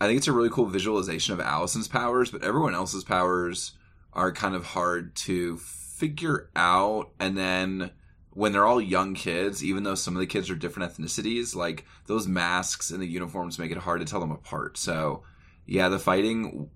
I 0.00 0.06
think 0.06 0.18
it's 0.18 0.28
a 0.28 0.32
really 0.32 0.50
cool 0.50 0.66
visualization 0.66 1.34
of 1.34 1.40
Allison's 1.40 1.88
powers, 1.88 2.30
but 2.30 2.42
everyone 2.42 2.74
else's 2.74 3.04
powers 3.04 3.72
are 4.14 4.32
kind 4.32 4.54
of 4.54 4.64
hard 4.64 5.14
to 5.16 5.58
figure 6.04 6.50
out. 6.54 7.10
And 7.18 7.36
then 7.36 7.90
when 8.30 8.52
they're 8.52 8.66
all 8.66 8.80
young 8.80 9.14
kids, 9.14 9.64
even 9.64 9.84
though 9.84 9.94
some 9.94 10.14
of 10.14 10.20
the 10.20 10.26
kids 10.26 10.50
are 10.50 10.54
different 10.54 10.92
ethnicities, 10.92 11.54
like 11.54 11.86
those 12.06 12.28
masks 12.28 12.90
and 12.90 13.00
the 13.00 13.06
uniforms 13.06 13.58
make 13.58 13.70
it 13.70 13.78
hard 13.78 14.00
to 14.00 14.06
tell 14.06 14.20
them 14.20 14.30
apart. 14.30 14.76
So 14.76 15.22
yeah, 15.66 15.88
the 15.88 15.98
fighting 15.98 16.68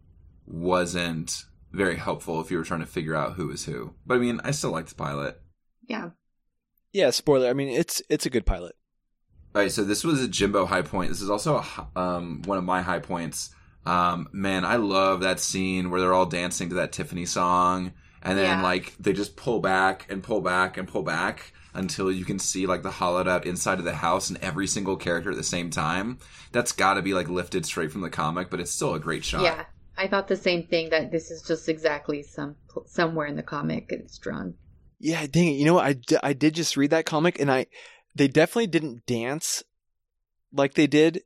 wasn't 0.46 1.44
very 1.72 1.96
helpful 1.96 2.40
if 2.40 2.50
you 2.50 2.56
were 2.56 2.64
trying 2.64 2.80
to 2.80 2.86
figure 2.86 3.14
out 3.14 3.34
who 3.34 3.50
is 3.50 3.66
who. 3.66 3.92
But 4.06 4.14
I 4.14 4.18
mean, 4.18 4.40
I 4.44 4.52
still 4.52 4.70
liked 4.70 4.88
the 4.88 4.94
pilot. 4.94 5.40
Yeah. 5.86 6.10
Yeah, 6.92 7.10
spoiler. 7.10 7.50
I 7.50 7.52
mean, 7.52 7.68
it's 7.68 8.00
it's 8.08 8.24
a 8.24 8.30
good 8.30 8.46
pilot. 8.46 8.74
All 9.54 9.62
right, 9.62 9.70
so 9.70 9.84
this 9.84 10.04
was 10.04 10.22
a 10.22 10.28
Jimbo 10.28 10.64
high 10.64 10.82
point. 10.82 11.10
This 11.10 11.20
is 11.20 11.28
also 11.28 11.56
a, 11.56 11.98
um, 12.00 12.42
one 12.46 12.58
of 12.58 12.64
my 12.64 12.80
high 12.80 12.98
points. 12.98 13.50
Um, 13.84 14.28
man, 14.32 14.64
I 14.64 14.76
love 14.76 15.20
that 15.20 15.40
scene 15.40 15.90
where 15.90 16.00
they're 16.00 16.14
all 16.14 16.26
dancing 16.26 16.70
to 16.70 16.76
that 16.76 16.92
Tiffany 16.92 17.26
song, 17.26 17.92
and 18.22 18.36
then 18.38 18.44
Yeah. 18.58 18.62
like 18.62 18.94
they 18.98 19.12
just 19.12 19.36
pull 19.36 19.60
back 19.60 20.06
and 20.08 20.22
pull 20.22 20.40
back 20.40 20.76
and 20.76 20.86
pull 20.88 21.02
back 21.02 21.52
until 21.74 22.10
you 22.10 22.24
can 22.24 22.38
see 22.38 22.66
like 22.66 22.82
the 22.82 22.90
hollowed 22.90 23.28
out 23.28 23.46
inside 23.46 23.78
of 23.78 23.84
the 23.84 23.94
house 23.94 24.28
and 24.30 24.38
every 24.42 24.66
single 24.66 24.96
character 24.96 25.30
at 25.30 25.36
the 25.36 25.42
same 25.44 25.70
time. 25.70 26.18
That's 26.52 26.72
got 26.72 26.94
to 26.94 27.02
be 27.02 27.14
like 27.14 27.28
lifted 27.28 27.64
straight 27.66 27.92
from 27.92 28.00
the 28.00 28.10
comic, 28.10 28.50
but 28.50 28.58
it's 28.60 28.70
still 28.72 28.94
a 28.94 28.98
great 29.00 29.24
shot. 29.24 29.42
Yeah. 29.42 29.64
I 29.96 30.06
thought 30.06 30.28
the 30.28 30.36
same 30.36 30.64
thing 30.66 30.90
that 30.90 31.10
this 31.10 31.30
is 31.30 31.42
just 31.42 31.68
exactly 31.68 32.22
some 32.22 32.54
somewhere 32.86 33.26
in 33.26 33.34
the 33.36 33.42
comic 33.42 33.86
it's 33.90 34.16
drawn. 34.18 34.54
Yeah, 35.00 35.26
dang 35.26 35.48
it. 35.48 35.52
You 35.58 35.64
know 35.64 35.74
what? 35.74 35.84
I, 35.84 35.92
d- 35.94 36.16
I 36.22 36.32
did 36.32 36.54
just 36.54 36.76
read 36.76 36.90
that 36.90 37.04
comic 37.06 37.40
and 37.40 37.50
I 37.50 37.66
they 38.14 38.28
definitely 38.28 38.68
didn't 38.68 39.06
dance 39.06 39.62
like 40.52 40.74
they 40.74 40.86
did, 40.86 41.22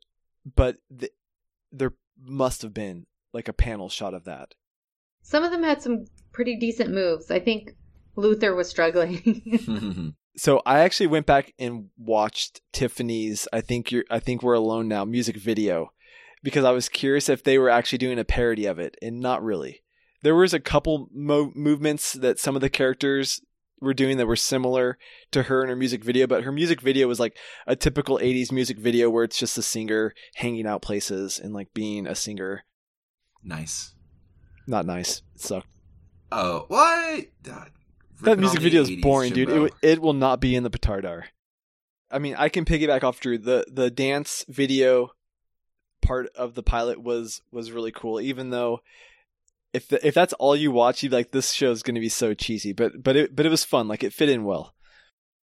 but 0.56 0.76
th- 0.98 1.12
there 1.70 1.92
must 2.20 2.62
have 2.62 2.74
been 2.74 3.06
like 3.32 3.46
a 3.48 3.52
panel 3.52 3.88
shot 3.88 4.14
of 4.14 4.24
that. 4.24 4.54
Some 5.22 5.44
of 5.44 5.50
them 5.50 5.62
had 5.62 5.80
some 5.82 6.06
pretty 6.32 6.56
decent 6.56 6.90
moves. 6.90 7.30
I 7.30 7.40
think 7.40 7.76
Luther 8.16 8.54
was 8.54 8.68
struggling. 8.68 10.14
So 10.36 10.62
I 10.64 10.78
actually 10.80 11.08
went 11.08 11.26
back 11.26 11.52
and 11.58 11.90
watched 11.98 12.62
Tiffany's 12.72 13.46
I 13.52 13.60
think 13.60 13.92
you're 13.92 14.04
I 14.10 14.18
think 14.18 14.42
we're 14.42 14.54
alone 14.54 14.88
now 14.88 15.04
music 15.04 15.36
video 15.36 15.92
because 16.42 16.64
I 16.64 16.70
was 16.70 16.88
curious 16.88 17.28
if 17.28 17.44
they 17.44 17.58
were 17.58 17.68
actually 17.68 17.98
doing 17.98 18.18
a 18.18 18.24
parody 18.24 18.64
of 18.64 18.78
it 18.78 18.96
and 19.02 19.20
not 19.20 19.42
really. 19.42 19.82
There 20.22 20.34
was 20.34 20.54
a 20.54 20.60
couple 20.60 21.08
mo- 21.12 21.52
movements 21.54 22.14
that 22.14 22.38
some 22.38 22.54
of 22.54 22.62
the 22.62 22.70
characters 22.70 23.42
were 23.80 23.92
doing 23.92 24.16
that 24.16 24.26
were 24.26 24.36
similar 24.36 24.96
to 25.32 25.44
her 25.44 25.62
in 25.64 25.68
her 25.68 25.76
music 25.76 26.02
video, 26.02 26.26
but 26.26 26.44
her 26.44 26.52
music 26.52 26.80
video 26.80 27.08
was 27.08 27.20
like 27.20 27.36
a 27.66 27.76
typical 27.76 28.18
80s 28.18 28.52
music 28.52 28.78
video 28.78 29.10
where 29.10 29.24
it's 29.24 29.38
just 29.38 29.58
a 29.58 29.62
singer 29.62 30.14
hanging 30.36 30.66
out 30.66 30.80
places 30.80 31.38
and 31.38 31.52
like 31.52 31.74
being 31.74 32.06
a 32.06 32.14
singer. 32.14 32.64
nice. 33.44 33.94
Not 34.66 34.86
nice. 34.86 35.22
It 35.34 35.40
sucked. 35.40 35.66
Oh, 36.32 36.64
what? 36.68 37.26
God, 37.42 37.70
That 38.22 38.38
music 38.38 38.60
video 38.60 38.82
is 38.82 38.90
80s, 38.90 39.02
boring, 39.02 39.32
dude. 39.32 39.48
It, 39.48 39.52
w- 39.52 39.74
it 39.82 40.00
will 40.00 40.12
not 40.14 40.40
be 40.40 40.56
in 40.56 40.62
the 40.62 40.70
Petardar. 40.70 41.24
I 42.10 42.18
mean, 42.18 42.34
I 42.36 42.48
can 42.48 42.64
piggyback 42.64 43.02
off 43.04 43.20
Drew. 43.20 43.38
The 43.38 43.64
the 43.70 43.90
dance 43.90 44.44
video 44.48 45.12
part 46.02 46.28
of 46.34 46.54
the 46.54 46.62
pilot 46.62 47.02
was 47.02 47.40
was 47.50 47.72
really 47.72 47.92
cool, 47.92 48.20
even 48.20 48.50
though 48.50 48.80
if 49.72 49.88
the, 49.88 50.06
if 50.06 50.14
that's 50.14 50.34
all 50.34 50.54
you 50.54 50.70
watch, 50.70 51.02
you 51.02 51.08
like 51.08 51.30
this 51.30 51.52
show 51.52 51.70
is 51.70 51.82
going 51.82 51.94
to 51.94 52.00
be 52.00 52.08
so 52.10 52.34
cheesy. 52.34 52.72
But 52.72 53.02
but 53.02 53.16
it 53.16 53.34
but 53.34 53.46
it 53.46 53.50
was 53.50 53.64
fun. 53.64 53.88
Like 53.88 54.04
it 54.04 54.12
fit 54.12 54.28
in 54.28 54.44
well. 54.44 54.74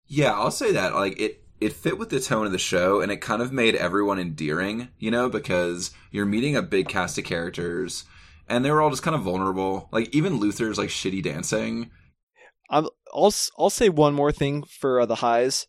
Yeah, 0.08 0.34
I'll 0.34 0.52
say 0.52 0.72
that. 0.74 0.94
Like 0.94 1.20
it 1.20 1.44
it 1.60 1.74
fit 1.74 1.98
with 1.98 2.10
the 2.10 2.20
tone 2.20 2.46
of 2.46 2.52
the 2.52 2.60
show 2.60 3.02
and 3.02 3.12
it 3.12 3.18
kind 3.18 3.42
of 3.42 3.52
made 3.52 3.76
everyone 3.76 4.20
endearing, 4.20 4.90
you 4.98 5.12
know, 5.12 5.28
because 5.28 5.92
you're 6.12 6.26
meeting 6.26 6.56
a 6.56 6.62
big 6.62 6.88
cast 6.88 7.18
of 7.18 7.26
characters 7.26 8.06
and 8.50 8.66
they 8.66 8.72
were 8.72 8.82
all 8.82 8.90
just 8.90 9.04
kind 9.04 9.16
of 9.16 9.22
vulnerable. 9.22 9.90
Like 9.92 10.14
even 10.14 10.38
Luther's 10.38 10.78
like 10.78 10.90
shitty 10.90 11.24
dancing. 11.24 11.92
I'll 12.70 12.92
I'll, 13.14 13.34
I'll 13.58 13.70
say 13.70 13.90
one 13.90 14.14
more 14.14 14.32
thing 14.32 14.64
for 14.64 15.00
uh, 15.00 15.06
the 15.06 15.16
highs. 15.16 15.68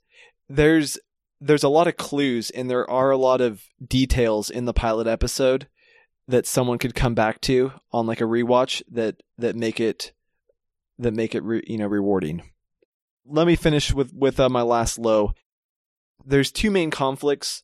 There's 0.48 0.98
there's 1.40 1.62
a 1.62 1.68
lot 1.68 1.86
of 1.86 1.96
clues 1.96 2.50
and 2.50 2.70
there 2.70 2.88
are 2.90 3.10
a 3.10 3.16
lot 3.16 3.40
of 3.40 3.62
details 3.86 4.50
in 4.50 4.66
the 4.66 4.74
pilot 4.74 5.06
episode 5.06 5.68
that 6.28 6.46
someone 6.46 6.78
could 6.78 6.94
come 6.94 7.14
back 7.14 7.40
to 7.40 7.72
on 7.92 8.06
like 8.06 8.20
a 8.20 8.24
rewatch 8.24 8.82
that 8.90 9.22
that 9.38 9.56
make 9.56 9.80
it 9.80 10.12
that 10.98 11.14
make 11.14 11.34
it 11.34 11.42
re, 11.42 11.62
you 11.66 11.78
know 11.78 11.86
rewarding. 11.86 12.42
Let 13.26 13.46
me 13.46 13.56
finish 13.56 13.92
with 13.92 14.12
with 14.12 14.38
uh, 14.40 14.48
my 14.48 14.62
last 14.62 14.98
low. 14.98 15.34
There's 16.24 16.52
two 16.52 16.70
main 16.70 16.90
conflicts. 16.90 17.62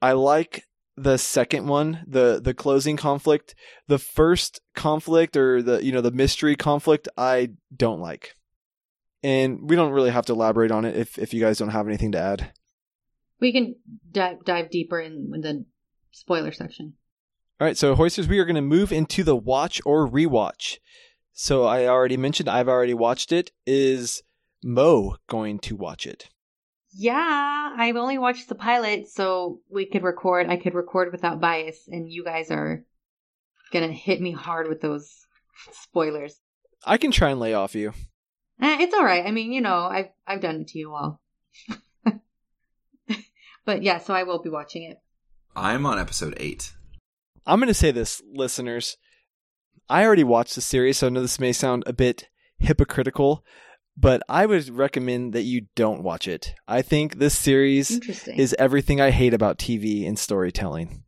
I 0.00 0.12
like 0.12 0.64
the 0.98 1.16
second 1.16 1.66
one, 1.66 2.04
the 2.06 2.40
the 2.42 2.54
closing 2.54 2.96
conflict. 2.96 3.54
The 3.86 3.98
first 3.98 4.60
conflict 4.74 5.36
or 5.36 5.62
the 5.62 5.84
you 5.84 5.92
know 5.92 6.00
the 6.00 6.10
mystery 6.10 6.56
conflict 6.56 7.08
I 7.16 7.50
don't 7.74 8.00
like 8.00 8.34
and 9.22 9.68
we 9.68 9.76
don't 9.76 9.92
really 9.92 10.10
have 10.10 10.26
to 10.26 10.32
elaborate 10.32 10.70
on 10.70 10.84
it 10.84 10.96
if 10.96 11.18
if 11.18 11.34
you 11.34 11.40
guys 11.40 11.58
don't 11.58 11.70
have 11.70 11.88
anything 11.88 12.12
to 12.12 12.18
add. 12.18 12.52
we 13.40 13.52
can 13.52 13.76
dive, 14.10 14.44
dive 14.44 14.70
deeper 14.70 15.00
in, 15.00 15.30
in 15.34 15.40
the 15.40 15.64
spoiler 16.10 16.52
section. 16.52 16.94
All 17.60 17.66
right, 17.66 17.76
so 17.76 17.94
hoisters, 17.94 18.28
we 18.28 18.38
are 18.38 18.44
going 18.44 18.54
to 18.56 18.62
move 18.62 18.92
into 18.92 19.24
the 19.24 19.36
watch 19.36 19.80
or 19.84 20.08
rewatch. 20.08 20.78
So 21.32 21.64
I 21.64 21.86
already 21.86 22.16
mentioned 22.16 22.48
I've 22.48 22.68
already 22.68 22.94
watched 22.94 23.32
it. 23.32 23.50
Is 23.66 24.22
Mo 24.62 25.16
going 25.28 25.58
to 25.60 25.76
watch 25.76 26.06
it? 26.06 26.28
Yeah, 26.92 27.74
I've 27.76 27.96
only 27.96 28.18
watched 28.18 28.48
the 28.48 28.54
pilot, 28.54 29.08
so 29.08 29.60
we 29.70 29.86
could 29.86 30.02
record. 30.02 30.48
I 30.48 30.56
could 30.56 30.74
record 30.74 31.12
without 31.12 31.40
bias, 31.40 31.88
and 31.88 32.10
you 32.10 32.24
guys 32.24 32.50
are 32.50 32.84
gonna 33.72 33.92
hit 33.92 34.20
me 34.20 34.32
hard 34.32 34.68
with 34.68 34.80
those 34.80 35.26
spoilers. 35.72 36.40
I 36.84 36.96
can 36.96 37.10
try 37.10 37.30
and 37.30 37.40
lay 37.40 37.54
off 37.54 37.74
you. 37.74 37.92
Eh, 38.60 38.78
it's 38.80 38.94
all 38.94 39.04
right. 39.04 39.24
I 39.24 39.30
mean, 39.30 39.52
you 39.52 39.60
know, 39.60 39.84
I've 39.84 40.08
I've 40.26 40.40
done 40.40 40.62
it 40.62 40.68
to 40.68 40.78
you 40.78 40.94
all. 40.94 41.20
but 43.64 43.82
yeah, 43.82 43.98
so 43.98 44.14
I 44.14 44.22
will 44.24 44.42
be 44.42 44.50
watching 44.50 44.84
it. 44.84 44.98
I'm 45.54 45.86
on 45.86 45.98
episode 45.98 46.34
8. 46.38 46.72
I'm 47.46 47.58
going 47.58 47.68
to 47.68 47.74
say 47.74 47.90
this, 47.90 48.22
listeners. 48.32 48.96
I 49.88 50.04
already 50.04 50.24
watched 50.24 50.54
the 50.54 50.60
series, 50.60 50.98
so 50.98 51.06
I 51.06 51.10
know 51.10 51.22
this 51.22 51.40
may 51.40 51.52
sound 51.52 51.82
a 51.86 51.92
bit 51.92 52.28
hypocritical, 52.58 53.44
but 54.00 54.22
I 54.28 54.46
would 54.46 54.68
recommend 54.70 55.32
that 55.32 55.42
you 55.42 55.66
don't 55.74 56.04
watch 56.04 56.28
it. 56.28 56.54
I 56.68 56.82
think 56.82 57.16
this 57.16 57.36
series 57.36 57.90
is 58.28 58.54
everything 58.58 59.00
I 59.00 59.10
hate 59.10 59.34
about 59.34 59.58
TV 59.58 60.06
and 60.06 60.16
storytelling. 60.16 61.02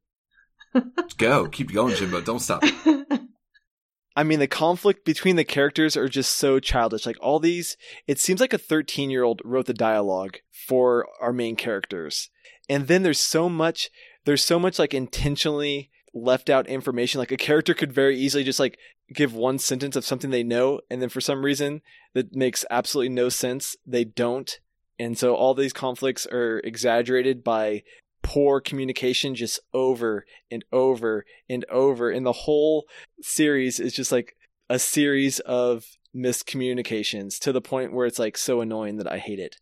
Go. 1.17 1.49
Keep 1.49 1.73
going, 1.73 1.95
Jimbo. 1.95 2.21
Don't 2.21 2.41
stop. 2.41 2.65
I 4.17 4.25
mean, 4.25 4.41
the 4.41 4.49
conflict 4.49 5.05
between 5.05 5.37
the 5.37 5.45
characters 5.45 5.97
are 5.97 6.09
just 6.09 6.37
so 6.37 6.59
childish. 6.59 7.07
Like 7.07 7.17
all 7.21 7.39
these, 7.39 7.77
it 8.09 8.19
seems 8.19 8.41
like 8.41 8.53
a 8.53 8.59
13 8.59 9.09
year 9.09 9.23
old 9.23 9.41
wrote 9.45 9.67
the 9.67 9.75
dialogue 9.75 10.39
for 10.51 11.07
our 11.21 11.33
main 11.33 11.55
characters. 11.55 12.29
And 12.69 12.89
then 12.89 13.05
there's 13.05 13.21
so 13.21 13.49
much, 13.49 13.89
there's 14.25 14.45
so 14.45 14.59
much 14.59 14.81
like 14.81 14.95
intentionally 14.95 15.91
left 16.13 16.51
out 16.51 16.67
information. 16.67 17.19
Like 17.19 17.33
a 17.33 17.37
character 17.37 17.75
could 17.75 17.93
very 17.93 18.19
easily 18.19 18.45
just 18.45 18.61
like 18.61 18.79
give 19.15 19.35
one 19.35 19.59
sentence 19.59 19.97
of 19.97 20.05
something 20.05 20.31
they 20.31 20.43
know. 20.43 20.81
And 20.91 21.01
then 21.01 21.09
for 21.09 21.21
some 21.21 21.45
reason 21.45 21.83
that 22.15 22.35
makes 22.35 22.65
absolutely 22.71 23.11
no 23.15 23.29
sense, 23.29 23.77
they 23.87 24.05
don't. 24.05 24.59
And 24.99 25.17
so 25.17 25.35
all 25.35 25.55
these 25.55 25.73
conflicts 25.73 26.27
are 26.27 26.59
exaggerated 26.61 27.43
by 27.43 27.83
poor 28.23 28.61
communication 28.61 29.35
just 29.35 29.61
over 29.73 30.27
and 30.51 30.65
over 30.73 31.25
and 31.49 31.65
over. 31.71 32.11
And 32.11 32.27
the 32.27 32.33
whole 32.33 32.87
series 33.23 33.81
is 33.81 33.95
just 33.95 34.13
like 34.13 34.37
a 34.69 34.79
series 34.79 35.41
of 35.41 35.85
miscommunications 36.15 37.39
to 37.39 37.53
the 37.53 37.61
point 37.61 37.93
where 37.93 38.07
it's 38.07 38.19
like 38.19 38.37
so 38.37 38.61
annoying 38.61 38.97
that 38.99 39.11
I 39.11 39.19
hate 39.19 39.39
it. 39.39 39.57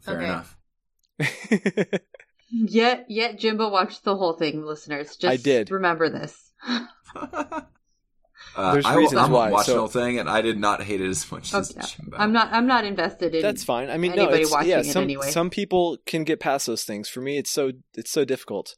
Fair 0.00 0.16
Okay. 0.16 0.24
enough. 0.24 0.56
Yet, 2.52 3.06
yet 3.08 3.38
Jimbo 3.38 3.70
watched 3.70 4.04
the 4.04 4.14
whole 4.14 4.34
thing, 4.34 4.64
listeners. 4.64 5.16
Just 5.16 5.24
I 5.24 5.36
did. 5.36 5.70
Remember 5.70 6.08
this. 6.10 6.52
Uh, 8.54 8.72
There's 8.74 8.84
I, 8.84 8.96
reasons 8.96 9.18
I'm 9.18 9.30
why, 9.30 9.50
watching 9.50 9.66
so- 9.66 9.72
the 9.72 9.78
whole 9.78 9.88
thing, 9.88 10.18
and 10.18 10.28
I 10.28 10.42
did 10.42 10.58
not 10.58 10.82
hate 10.82 11.00
it 11.00 11.08
as 11.08 11.30
much 11.32 11.54
as 11.54 11.70
Jimbo. 11.72 12.16
I'm 12.18 12.32
not. 12.32 12.52
I'm 12.52 12.66
not 12.66 12.84
invested 12.84 13.34
in. 13.34 13.40
That's 13.40 13.64
fine. 13.64 13.88
I 13.88 13.96
mean, 13.96 14.14
no, 14.14 14.24
anybody 14.24 14.42
it's, 14.42 14.50
watching 14.50 14.70
yeah. 14.70 14.80
it 14.80 14.84
Some 14.86 15.04
anyway. 15.04 15.30
some 15.30 15.48
people 15.48 15.96
can 16.04 16.24
get 16.24 16.38
past 16.38 16.66
those 16.66 16.84
things. 16.84 17.08
For 17.08 17.22
me, 17.22 17.38
it's 17.38 17.50
so 17.50 17.72
it's 17.94 18.10
so 18.10 18.26
difficult. 18.26 18.76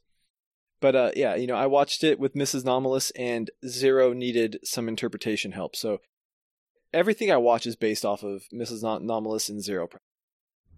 But 0.79 0.95
uh, 0.95 1.11
yeah, 1.15 1.35
you 1.35 1.47
know, 1.47 1.55
I 1.55 1.65
watched 1.65 2.05
it 2.05 2.19
with 2.19 2.35
Mrs. 2.35 2.63
Nomalous, 2.63 3.11
and 3.17 3.49
Zero 3.67 4.13
needed 4.13 4.59
some 4.63 4.87
interpretation 4.87 5.51
help. 5.51 5.75
So 5.75 5.99
everything 6.93 7.29
I 7.29 7.37
watch 7.37 7.65
is 7.65 7.75
based 7.75 8.05
off 8.05 8.23
of 8.23 8.43
Mrs. 8.53 8.81
Nom- 8.81 9.05
Nomalous 9.05 9.49
and 9.49 9.61
Zero. 9.61 9.89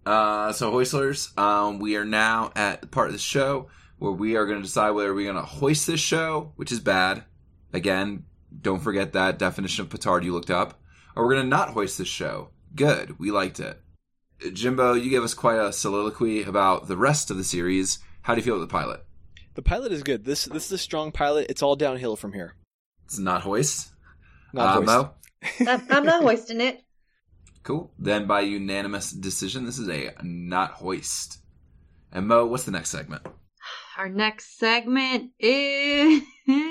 Uh, 0.06 0.52
so 0.52 0.72
Hoistlers, 0.72 1.36
um, 1.38 1.78
we 1.78 1.96
are 1.96 2.04
now 2.04 2.50
at 2.56 2.80
the 2.80 2.86
part 2.86 3.08
of 3.08 3.12
the 3.12 3.18
show 3.18 3.68
where 3.98 4.12
we 4.12 4.36
are 4.36 4.46
going 4.46 4.58
to 4.58 4.64
decide 4.64 4.92
whether 4.92 5.14
we're 5.14 5.30
going 5.30 5.36
to 5.36 5.42
hoist 5.42 5.86
this 5.86 6.00
show, 6.00 6.52
which 6.56 6.72
is 6.72 6.80
bad. 6.80 7.24
Again, 7.72 8.24
don't 8.62 8.80
forget 8.80 9.12
that 9.12 9.38
definition 9.38 9.84
of 9.84 9.90
petard 9.90 10.24
you 10.24 10.32
looked 10.32 10.50
up. 10.50 10.80
Or 11.14 11.24
we're 11.24 11.34
going 11.34 11.44
to 11.44 11.48
not 11.48 11.70
hoist 11.70 11.98
this 11.98 12.08
show. 12.08 12.50
Good, 12.74 13.18
we 13.18 13.30
liked 13.30 13.60
it. 13.60 13.80
Jimbo, 14.52 14.94
you 14.94 15.10
gave 15.10 15.24
us 15.24 15.34
quite 15.34 15.58
a 15.58 15.72
soliloquy 15.72 16.44
about 16.44 16.86
the 16.86 16.96
rest 16.96 17.30
of 17.30 17.36
the 17.36 17.44
series. 17.44 17.98
How 18.22 18.34
do 18.34 18.40
you 18.40 18.44
feel 18.44 18.54
about 18.54 18.68
the 18.68 18.72
pilot? 18.72 19.04
The 19.54 19.62
pilot 19.62 19.90
is 19.90 20.04
good. 20.04 20.24
This 20.24 20.44
this 20.44 20.66
is 20.66 20.72
a 20.72 20.78
strong 20.78 21.10
pilot. 21.10 21.46
It's 21.50 21.62
all 21.62 21.74
downhill 21.74 22.14
from 22.14 22.32
here. 22.32 22.54
It's 23.04 23.18
not 23.18 23.42
hoist. 23.42 23.90
Not 24.52 24.68
uh, 24.68 24.72
hoist. 24.74 24.86
Mo? 24.86 25.10
I'm, 25.72 25.86
I'm 25.90 26.04
not 26.04 26.22
hoisting 26.22 26.60
it. 26.60 26.84
Cool. 27.68 27.92
Then 27.98 28.26
by 28.26 28.40
unanimous 28.40 29.10
decision, 29.10 29.66
this 29.66 29.78
is 29.78 29.90
a 29.90 30.14
not 30.22 30.70
hoist. 30.70 31.40
And 32.10 32.26
Mo, 32.26 32.46
what's 32.46 32.64
the 32.64 32.70
next 32.70 32.88
segment? 32.88 33.26
Our 33.98 34.08
next 34.08 34.58
segment 34.58 35.32
is 35.38 36.22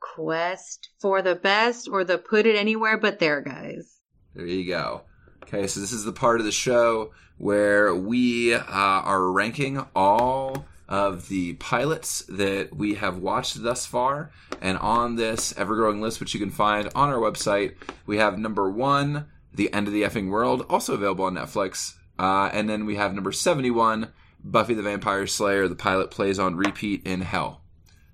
Quest 0.00 0.90
for 1.00 1.22
the 1.22 1.34
Best 1.34 1.88
or 1.90 2.04
the 2.04 2.18
Put 2.18 2.46
It 2.46 2.54
Anywhere 2.54 2.96
But 2.98 3.18
There 3.18 3.40
guys. 3.40 3.98
There 4.32 4.46
you 4.46 4.68
go. 4.68 5.02
Okay, 5.42 5.66
so 5.66 5.80
this 5.80 5.90
is 5.90 6.04
the 6.04 6.12
part 6.12 6.38
of 6.38 6.46
the 6.46 6.52
show 6.52 7.10
where 7.36 7.92
we 7.92 8.54
uh, 8.54 8.60
are 8.62 9.32
ranking 9.32 9.84
all 9.96 10.66
of 10.88 11.28
the 11.28 11.54
pilots 11.54 12.22
that 12.28 12.76
we 12.76 12.94
have 12.94 13.18
watched 13.18 13.60
thus 13.60 13.86
far. 13.86 14.30
And 14.60 14.78
on 14.78 15.16
this 15.16 15.52
ever 15.58 15.74
growing 15.74 16.00
list, 16.00 16.20
which 16.20 16.32
you 16.32 16.38
can 16.38 16.50
find 16.50 16.88
on 16.94 17.08
our 17.08 17.18
website, 17.18 17.74
we 18.06 18.18
have 18.18 18.38
number 18.38 18.70
one, 18.70 19.26
The 19.56 19.72
End 19.72 19.86
of 19.86 19.92
the 19.92 20.02
Effing 20.02 20.30
World, 20.30 20.64
also 20.70 20.94
available 20.94 21.24
on 21.24 21.34
Netflix. 21.34 21.94
Uh, 22.18 22.48
and 22.52 22.68
then 22.68 22.86
we 22.86 22.96
have 22.96 23.14
number 23.14 23.32
71, 23.32 24.12
Buffy 24.42 24.74
the 24.74 24.82
Vampire 24.82 25.26
Slayer. 25.26 25.68
The 25.68 25.74
pilot 25.74 26.10
plays 26.10 26.38
on 26.38 26.56
repeat 26.56 27.06
in 27.06 27.22
hell. 27.22 27.62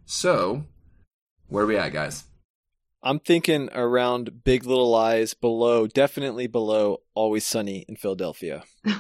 So, 0.07 0.65
where 1.49 1.65
are 1.65 1.67
we 1.67 1.77
at, 1.77 1.93
guys? 1.93 2.25
I'm 3.03 3.19
thinking 3.19 3.69
around 3.73 4.45
Big 4.45 4.65
Little 4.65 4.91
Lies, 4.91 5.35
below, 5.35 5.87
definitely 5.87 6.47
below 6.47 7.03
Always 7.15 7.45
Sunny 7.45 7.85
in 7.89 7.97
Philadelphia. 7.97 8.65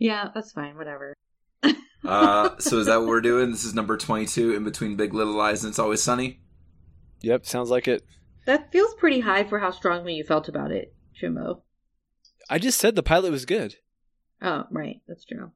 Yeah, 0.00 0.30
that's 0.34 0.50
fine. 0.50 0.76
Whatever. 0.76 1.14
Uh, 2.02 2.56
so 2.58 2.78
is 2.78 2.86
that 2.86 2.96
what 2.96 3.08
we're 3.08 3.20
doing? 3.20 3.50
This 3.50 3.62
is 3.62 3.74
number 3.74 3.98
22 3.98 4.54
in 4.54 4.64
between 4.64 4.96
Big 4.96 5.12
Little 5.12 5.34
Lies 5.34 5.62
and 5.62 5.70
It's 5.70 5.78
Always 5.78 6.02
Sunny. 6.02 6.40
Yep, 7.20 7.44
sounds 7.44 7.68
like 7.68 7.86
it. 7.86 8.02
That 8.46 8.72
feels 8.72 8.94
pretty 8.94 9.20
high 9.20 9.44
for 9.44 9.58
how 9.58 9.70
strongly 9.70 10.14
you 10.14 10.24
felt 10.24 10.48
about 10.48 10.72
it, 10.72 10.94
Jimbo. 11.20 11.62
I 12.48 12.58
just 12.58 12.78
said 12.80 12.94
the 12.96 13.02
pilot 13.02 13.30
was 13.30 13.44
good. 13.44 13.76
Oh, 14.42 14.64
right. 14.70 15.00
That's 15.06 15.24
true. 15.24 15.52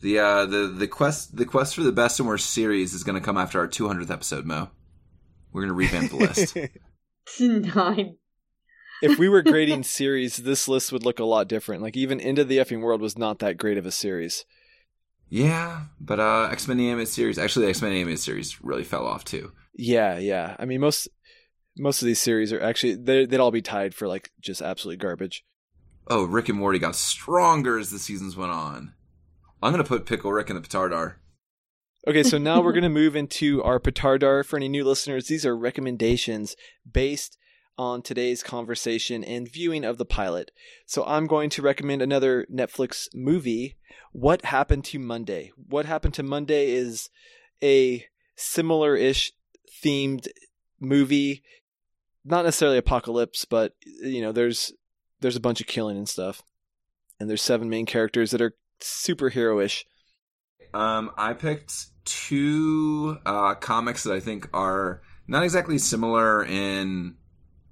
The 0.00 0.18
uh 0.18 0.46
the 0.46 0.66
the 0.68 0.86
quest 0.88 1.36
the 1.36 1.44
quest 1.46 1.74
for 1.74 1.82
the 1.82 1.92
best 1.92 2.18
and 2.20 2.28
worst 2.28 2.50
series 2.50 2.94
is 2.94 3.04
going 3.04 3.18
to 3.20 3.24
come 3.24 3.36
after 3.38 3.58
our 3.58 3.68
200th 3.68 4.10
episode, 4.10 4.44
Mo. 4.44 4.70
We're 5.52 5.62
going 5.62 5.68
to 5.68 5.74
revamp 5.74 6.10
the 6.10 6.16
list. 6.16 6.56
Nine. 7.40 8.16
if 9.02 9.18
we 9.18 9.28
were 9.28 9.42
grading 9.42 9.82
series, 9.84 10.36
this 10.36 10.68
list 10.68 10.92
would 10.92 11.04
look 11.04 11.18
a 11.20 11.24
lot 11.24 11.48
different. 11.48 11.82
Like 11.82 11.96
even 11.96 12.20
Into 12.20 12.44
the 12.44 12.58
Effing 12.58 12.80
World 12.82 13.00
was 13.00 13.16
not 13.16 13.38
that 13.38 13.56
great 13.56 13.78
of 13.78 13.86
a 13.86 13.90
series. 13.90 14.44
yeah, 15.30 15.84
but 16.00 16.20
uh 16.20 16.48
X-Men 16.52 16.76
the 16.76 16.88
animated 16.88 17.08
series, 17.12 17.38
actually 17.38 17.66
the 17.66 17.70
X-Men 17.70 17.92
animated 17.92 18.20
series 18.20 18.62
really 18.62 18.84
fell 18.84 19.06
off 19.06 19.24
too. 19.24 19.52
Yeah, 19.74 20.18
yeah. 20.18 20.54
I 20.58 20.64
mean 20.66 20.80
most 20.80 21.08
most 21.76 22.02
of 22.02 22.06
these 22.06 22.20
series 22.20 22.52
are 22.52 22.60
actually 22.60 22.94
they 22.94 23.26
they'd 23.26 23.40
all 23.40 23.50
be 23.50 23.62
tied 23.62 23.94
for 23.94 24.06
like 24.06 24.30
just 24.40 24.62
absolute 24.62 24.98
garbage. 24.98 25.44
Oh, 26.06 26.24
Rick 26.24 26.48
and 26.48 26.58
Morty 26.58 26.78
got 26.78 26.96
stronger 26.96 27.78
as 27.78 27.90
the 27.90 27.98
seasons 27.98 28.36
went 28.36 28.52
on. 28.52 28.94
I'm 29.62 29.72
going 29.72 29.82
to 29.82 29.88
put 29.88 30.04
Pickle 30.04 30.32
Rick 30.32 30.50
in 30.50 30.56
the 30.56 30.62
petardar. 30.62 31.14
Okay, 32.06 32.22
so 32.22 32.36
now 32.36 32.60
we're 32.60 32.72
going 32.74 32.82
to 32.82 32.90
move 32.90 33.16
into 33.16 33.62
our 33.62 33.80
petardar. 33.80 34.44
For 34.44 34.56
any 34.56 34.68
new 34.68 34.84
listeners, 34.84 35.28
these 35.28 35.46
are 35.46 35.56
recommendations 35.56 36.54
based 36.90 37.38
on 37.78 38.02
today's 38.02 38.42
conversation 38.42 39.24
and 39.24 39.50
viewing 39.50 39.84
of 39.84 39.98
the 39.98 40.04
pilot. 40.04 40.50
So 40.86 41.04
I'm 41.04 41.26
going 41.26 41.50
to 41.50 41.62
recommend 41.62 42.02
another 42.02 42.46
Netflix 42.52 43.08
movie, 43.14 43.76
What 44.12 44.44
Happened 44.44 44.84
to 44.86 44.98
Monday. 44.98 45.50
What 45.56 45.86
Happened 45.86 46.14
to 46.14 46.22
Monday 46.22 46.72
is 46.72 47.08
a 47.62 48.04
similar-ish 48.36 49.32
themed 49.82 50.28
movie, 50.78 51.42
not 52.24 52.44
necessarily 52.44 52.78
apocalypse, 52.78 53.44
but 53.44 53.74
you 53.84 54.22
know, 54.22 54.32
there's 54.32 54.72
there's 55.20 55.36
a 55.36 55.40
bunch 55.40 55.60
of 55.60 55.66
killing 55.66 55.96
and 55.96 56.08
stuff. 56.08 56.42
And 57.20 57.30
there's 57.30 57.42
seven 57.42 57.68
main 57.68 57.86
characters 57.86 58.32
that 58.32 58.42
are 58.42 58.54
superhero-ish. 58.80 59.86
Um, 60.74 61.12
I 61.16 61.32
picked 61.32 61.86
two 62.04 63.18
uh, 63.24 63.54
comics 63.54 64.02
that 64.02 64.12
I 64.12 64.20
think 64.20 64.48
are 64.52 65.00
not 65.28 65.44
exactly 65.44 65.78
similar 65.78 66.44
in. 66.44 67.14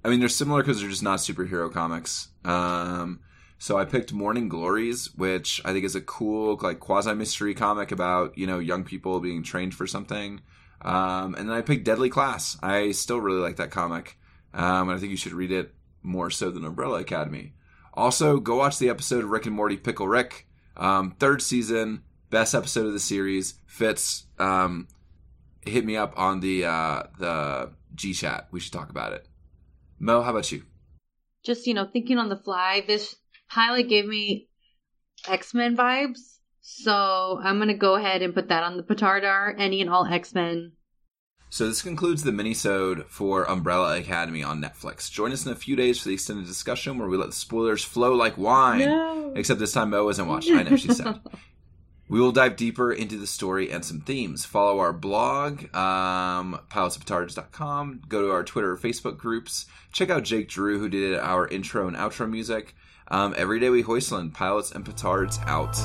I 0.05 0.09
mean, 0.09 0.19
they're 0.19 0.29
similar 0.29 0.61
because 0.61 0.79
they're 0.79 0.89
just 0.89 1.03
not 1.03 1.19
superhero 1.19 1.71
comics. 1.71 2.29
Um, 2.45 3.19
so 3.57 3.77
I 3.77 3.85
picked 3.85 4.11
Morning 4.11 4.49
Glories, 4.49 5.13
which 5.15 5.61
I 5.63 5.71
think 5.71 5.85
is 5.85 5.95
a 5.95 6.01
cool, 6.01 6.57
like 6.61 6.79
quasi 6.79 7.13
mystery 7.13 7.53
comic 7.53 7.91
about 7.91 8.37
you 8.37 8.47
know 8.47 8.59
young 8.59 8.83
people 8.83 9.19
being 9.19 9.43
trained 9.43 9.73
for 9.73 9.87
something. 9.87 10.41
Um, 10.81 11.35
and 11.35 11.49
then 11.49 11.55
I 11.55 11.61
picked 11.61 11.85
Deadly 11.85 12.09
Class. 12.09 12.57
I 12.61 12.91
still 12.91 13.19
really 13.19 13.39
like 13.39 13.55
that 13.57 13.71
comic, 13.71 14.17
um, 14.53 14.89
and 14.89 14.97
I 14.97 14.99
think 14.99 15.11
you 15.11 15.17
should 15.17 15.33
read 15.33 15.51
it 15.51 15.73
more 16.01 16.29
so 16.29 16.51
than 16.51 16.65
Umbrella 16.65 16.99
Academy. 16.99 17.53
Also, 17.93 18.39
go 18.39 18.55
watch 18.55 18.79
the 18.79 18.89
episode 18.89 19.23
of 19.23 19.29
Rick 19.29 19.45
and 19.45 19.55
Morty 19.55 19.77
Pickle 19.77 20.07
Rick, 20.07 20.47
um, 20.77 21.15
third 21.19 21.41
season 21.41 22.03
best 22.33 22.55
episode 22.55 22.87
of 22.87 22.93
the 22.93 22.99
series. 22.99 23.53
Fitz, 23.67 24.25
um, 24.39 24.87
hit 25.61 25.85
me 25.85 25.95
up 25.95 26.13
on 26.17 26.39
the 26.39 26.65
uh, 26.65 27.03
the 27.19 27.71
G 27.93 28.13
chat. 28.13 28.47
We 28.51 28.59
should 28.59 28.73
talk 28.73 28.89
about 28.89 29.13
it. 29.13 29.27
Mo, 29.99 30.23
how 30.23 30.31
about 30.31 30.51
you? 30.51 30.63
Just, 31.45 31.67
you 31.67 31.75
know, 31.75 31.85
thinking 31.85 32.17
on 32.17 32.29
the 32.29 32.35
fly, 32.35 32.83
this 32.87 33.15
pilot 33.49 33.87
gave 33.87 34.05
me 34.05 34.49
X 35.27 35.53
Men 35.53 35.77
vibes. 35.77 36.39
So 36.61 37.39
I'm 37.43 37.59
to 37.67 37.75
go 37.75 37.95
ahead 37.95 38.23
and 38.23 38.33
put 38.33 38.49
that 38.49 38.63
on 38.63 38.77
the 38.77 38.83
petardar. 38.83 39.53
Any 39.57 39.81
and 39.81 39.89
all 39.89 40.05
X 40.05 40.33
Men. 40.33 40.71
So 41.53 41.67
this 41.67 41.83
concludes 41.83 42.23
the 42.23 42.31
minisode 42.31 43.05
for 43.05 43.43
Umbrella 43.43 43.99
Academy 43.99 44.41
on 44.41 44.59
Netflix. 44.59 45.11
Join 45.11 45.31
us 45.31 45.45
in 45.45 45.51
a 45.51 45.55
few 45.55 45.75
days 45.75 45.99
for 45.99 46.07
the 46.07 46.15
extended 46.15 46.47
discussion 46.47 46.97
where 46.97 47.07
we 47.07 47.15
let 47.15 47.27
the 47.27 47.35
spoilers 47.35 47.83
flow 47.83 48.15
like 48.15 48.39
wine. 48.39 48.79
No. 48.79 49.33
Except 49.35 49.59
this 49.59 49.71
time 49.71 49.91
Mo 49.91 50.09
isn't 50.09 50.27
watching. 50.27 50.57
I 50.57 50.63
know 50.63 50.75
she 50.75 50.91
said. 50.91 51.19
We 52.09 52.19
will 52.19 52.31
dive 52.31 52.57
deeper 52.57 52.91
into 52.91 53.17
the 53.17 53.25
story 53.25 53.71
and 53.71 53.83
some 53.83 54.01
themes. 54.01 54.45
Follow 54.45 54.79
our 54.79 54.93
blog, 54.93 55.63
um, 55.75 56.59
pilotsofpetards.com. 56.69 58.01
Go 58.07 58.23
to 58.23 58.31
our 58.31 58.43
Twitter 58.43 58.71
or 58.71 58.77
Facebook 58.77 59.17
groups. 59.17 59.65
Check 59.91 60.09
out 60.09 60.23
Jake 60.23 60.49
Drew, 60.49 60.79
who 60.79 60.89
did 60.89 61.17
our 61.17 61.47
intro 61.47 61.87
and 61.87 61.95
outro 61.95 62.29
music. 62.29 62.75
Um, 63.07 63.33
every 63.37 63.59
day 63.59 63.69
we 63.69 63.83
hoistland, 63.83 64.33
pilots 64.33 64.71
and 64.71 64.85
petards 64.85 65.39
out. 65.47 65.77